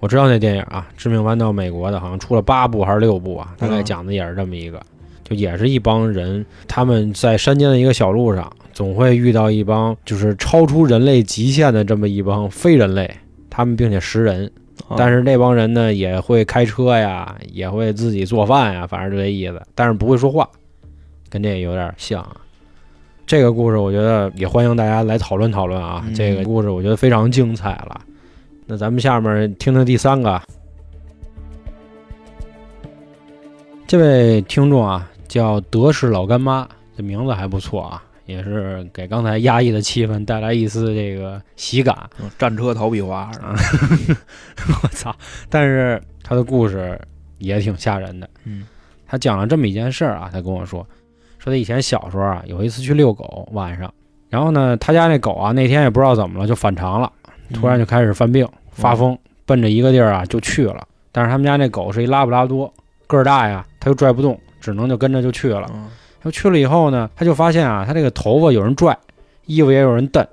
[0.00, 4.80] 我知道那电影啊，《致命弯道》，美国的，好像出了八部还是六部啊，大概嗯讲的也是这么一个，
[5.24, 13.12] 就也是一帮人，他们在山间的一个小路上，总会遇到一帮就是超出人类极限的这么一帮非人类，
[13.50, 14.48] 他们并且食人，
[14.86, 14.94] 啊。
[14.96, 20.48] 但是那帮人呢也会开车呀，也会自己做饭呀，反正就这意思，但是不会说话，
[21.28, 22.36] 跟这有点像啊。
[23.26, 26.14] 这个故事我觉得也欢迎大家来讨论讨论啊，嗯。
[26.14, 28.00] 这个故事我觉得非常精彩了。
[28.64, 30.40] 那咱们下面听听第三个，
[33.88, 41.96] 这位听众啊叫德式老干妈，这名字还不错啊，也是给刚才压抑的气氛带来一丝这个喜感。
[42.20, 43.30] 嗯战车逃避花？
[44.82, 45.14] 我操！
[45.48, 47.00] 但是他的故事
[47.38, 48.28] 也挺吓人的。
[48.44, 48.66] 嗯
[49.06, 50.86] 他讲了这么一件事儿啊，他跟我说，
[51.38, 53.92] 说他以前小时候啊，有一次去遛狗，晚上，
[54.28, 57.10] 然后呢，他家那狗啊，那天也不知道怎么了，就反常了，
[57.54, 60.86] 突然就开始犯病、发疯，奔着一个地儿啊就去了。
[61.10, 62.70] 但是他们家那狗是一拉布拉多，
[63.06, 65.66] 个儿大呀，他又拽不动，只能就跟着就去了。
[65.72, 65.88] 嗯
[66.28, 68.96] 他去了以后呢，他就发现啊，他这个头发有人拽，
[69.46, 70.26] 衣服也有人蹬，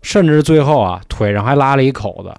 [0.00, 2.34] 甚至最后啊，腿上还拉了一口子。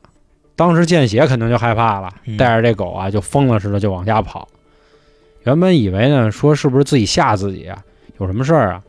[0.55, 4.47] 当时见血肯定就害怕了，嗯带着这狗啊，就疯了似的就往家跑。
[5.43, 7.77] 原本以为呢，说是不是自己吓自己啊，
[8.19, 8.81] 有什么事儿啊？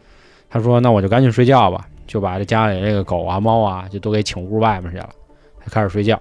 [0.49, 5.11] 他说那我就赶紧睡觉吧，就把这家里这个狗啊、猫啊，就都给请屋外面去了。
[5.61, 6.19] 他开始睡觉，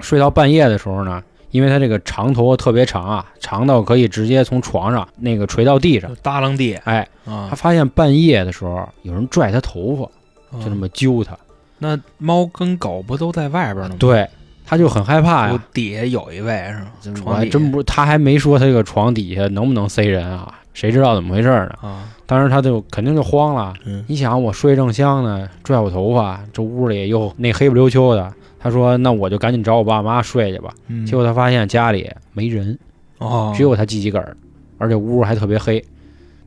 [0.00, 1.20] 睡到半夜的时候呢，
[1.50, 6.10] 因为他这个长头发特别长啊，长到可以直接从床上那个垂到地上。
[6.22, 10.10] 耷拉地哎，啊他，发现半夜的时候有人拽他头发，
[10.52, 11.36] 嗯就那么揪他，
[11.78, 13.96] 那猫跟狗不都在外边呢吗？
[13.98, 14.28] 对，
[14.66, 15.64] 他就很害怕呀。
[15.72, 16.72] 底下有一位
[17.02, 17.22] 是吗？
[17.24, 20.54] 我真不，他还没说他这个床底下能不能塞人啊？
[20.74, 21.74] 谁知道怎么回事呢？
[21.80, 23.74] 啊，当时他就肯定就慌了。
[23.84, 28.32] 嗯你想，我睡正香呢，拽我头发，这屋里又那黑不溜秋的。
[28.58, 32.78] 他说：“那我就赶紧找我爸妈睡去吧。”嗯结果他发现家里没人，
[33.18, 34.36] 哦，只有他自己个儿，
[34.78, 35.82] 而且屋还特别黑。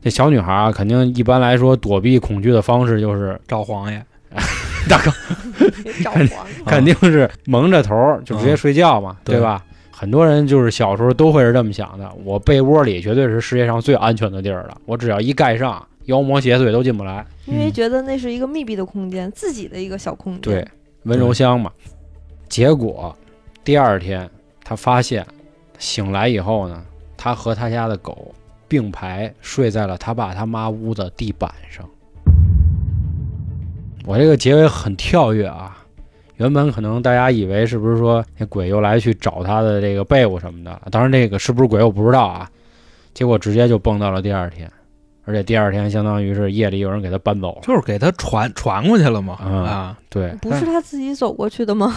[0.02, 4.04] 这小女孩啊，肯定一般来说躲避恐惧的方式就是找皇爷，
[4.88, 5.10] 大哥，
[6.02, 7.94] 找黄，肯定是蒙着头
[8.24, 9.64] 就直接睡觉嘛，对对吧？
[9.90, 17.24] 很多人就是小时候都会是这么想的，我被窝里绝对是世界上最安全的地儿了，我只要一盖上，妖魔邪祟都进不来。
[17.46, 20.40] 因为觉得那是一个密闭的空间，自己的一个小空间。
[20.40, 20.68] 对，
[21.04, 21.70] 温柔乡嘛。
[22.52, 23.16] 结果
[23.64, 24.28] 第二天
[24.62, 25.26] 他发现
[25.78, 26.84] 醒来以后呢，
[27.16, 28.34] 他和他家的狗
[28.68, 31.88] 并排睡在了他爸他妈屋的地板上。
[34.04, 35.78] 我这个结尾很跳跃啊，
[36.36, 42.50] 原本可能大家以为是不是说那鬼又来去找他的这个被窝什么的，当然这个是不是鬼我不知道啊。
[43.14, 44.70] 结果直接就蹦到了第二天，
[45.24, 47.62] 而且第二天相当于是夜里有人给他搬走了。
[47.62, 49.38] 就是给他传传过去了嘛。
[49.42, 51.90] 嗯啊，对，不是他自己走过去的吗？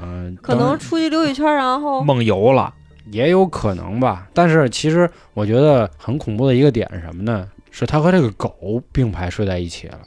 [0.00, 2.72] 嗯，可能出去溜一圈，然后梦游了。
[3.10, 4.28] 也有可能吧。
[4.32, 7.48] 但是其实我觉得很恐怖的一个点是什么呢？
[7.70, 9.98] 是他和这个狗并排睡在一起了。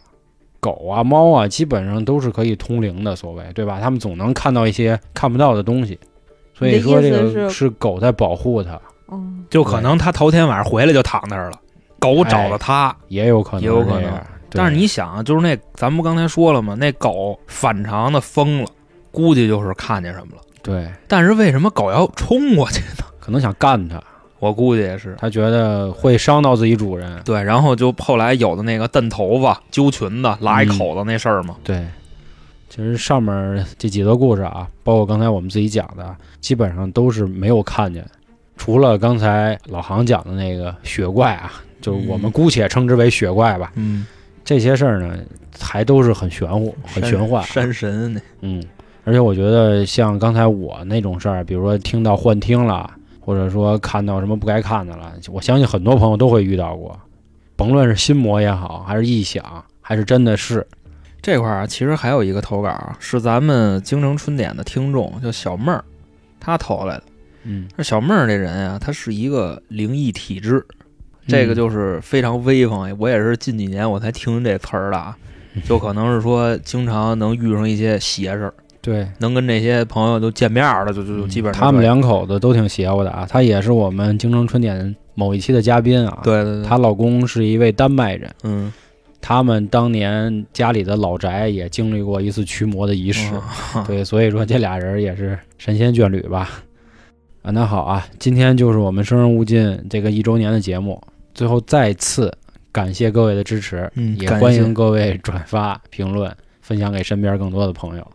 [0.62, 3.80] 狗啊、猫啊，基本上都是可以通灵的，所谓对吧？
[3.82, 6.00] 他们总能看到一些看不到的东西，
[6.54, 8.80] 所以说这个是狗在保护它，
[9.12, 11.60] 嗯，就可能他头天晚上回来就躺那儿了，
[12.00, 12.96] 狗找了他。
[13.10, 14.12] 也有可能，也有可能
[14.50, 16.76] 但是你想啊，就是那咱们不刚才说了吗？
[16.76, 18.68] 那狗反常的疯了，
[19.16, 20.42] 估计就是看见什么了。
[20.62, 23.06] 对，但是为什么狗要冲过去呢？
[23.20, 24.02] 可能想干它，
[24.40, 25.16] 我估计也是。
[25.18, 27.22] 他觉得会伤到自己主人。
[27.24, 31.56] 对，然后就后来有的那个蹬头发、揪裙子、拉一口子那事儿嘛。
[31.64, 31.86] 对，
[32.70, 38.06] 其实上面这几个故事啊，包括刚才我们自己讲的，基本上都是没有看见，
[38.58, 43.72] 除了刚才老杭讲的那个雪怪啊，就是我们嗯姑且称之为雪怪吧。
[43.76, 44.06] 嗯，
[44.44, 45.18] 这些事儿呢，
[45.60, 47.44] 还都是很玄乎、很玄幻。
[47.44, 48.64] 山神那嗯，
[49.06, 52.90] 而且我觉得像刚才我那种事儿，比如说听到幻听了，
[53.22, 57.00] 或者说看到什么不该看的了，我相信很多朋友都会遇到过，
[57.56, 60.66] 甭论是心魔也好，还是臆想，还是真的是，
[61.22, 65.84] 这块儿啊，其实还有一个投稿啊，是咱们京城春点的听众，叫小妹儿，
[66.40, 67.04] 她投来的。
[67.44, 70.66] 嗯，这小妹儿这人啊，她是一个灵异体质，
[71.28, 72.96] 这个就是非常威风。
[73.00, 75.16] 我也是近几年我才听这词儿的啊，
[75.64, 78.54] 就可能是说经常能遇上一些邪事儿，
[78.86, 79.08] 对。
[79.18, 83.26] 能跟这些朋友都见面儿了，就就就基本上他们两口子都挺邪乎的啊。
[83.28, 88.72] 他也是我们京城春点某一期的嘉宾啊。，对对对，她老公是一位丹麦人，嗯
[89.20, 93.34] 他们当年家里的老宅也经历过一次驱魔的仪式。
[93.76, 96.48] 嗯 对，所以说这俩人也是神仙眷侣吧。
[97.42, 101.02] 啊，那好啊，今天就是我们生人勿近这个一周年的节目，
[101.34, 102.32] 最后再次
[102.72, 106.32] 感谢各位的支持，也欢迎各位转发、评论、
[106.62, 108.08] 分享给身边更多的朋友。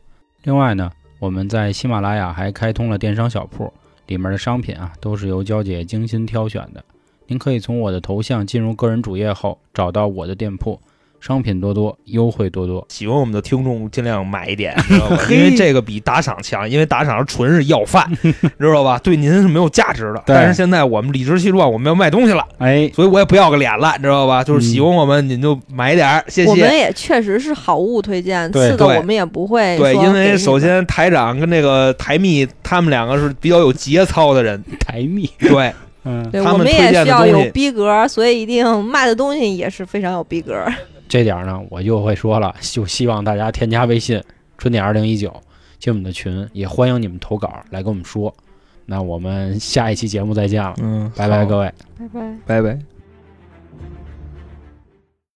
[0.42, 3.72] 另外呢，我们在喜马拉雅还开通了电商小铺，
[4.06, 6.82] 里面的商品啊都是由娇姐精心挑选的。
[7.26, 10.80] 您可以从我的头像进入个人主页后，找到我的店铺，
[11.20, 12.84] 商品多多，优惠多多。
[12.88, 15.18] 喜欢我们的听众尽量买一点，知道吧？
[15.30, 18.10] 因为这个比打赏强，因为打赏纯是要饭，
[18.58, 18.98] 知道吧？
[19.02, 20.22] 对您是没有价值的。
[20.26, 24.42] 但是现在我们理直气壮，我们要卖东西了，哎，所以我也不要个脸了，你知道吧？
[24.42, 26.74] 就是喜欢我们，您就买点儿，谢我们。
[26.74, 35.72] 也确实是好物推荐，对对次的我们也不会对，因为首先台长跟那个台蜜他们两个是比较有节操的人， 台蜜，对，
[36.04, 40.64] 嗯，对我们也需要有逼格，所以一定卖的东西也是非常有逼格。
[41.10, 44.22] 这点儿呢，我就会说了，就希望大家添加微信
[44.56, 45.34] “春点二零一九”
[45.80, 48.32] 进我们的群，也欢迎你们投稿来跟我们说。
[48.86, 51.72] 那我们下一期节目再见了，嗯，拜拜，各位。
[51.98, 52.36] 拜拜。
[52.46, 52.99] 拜拜。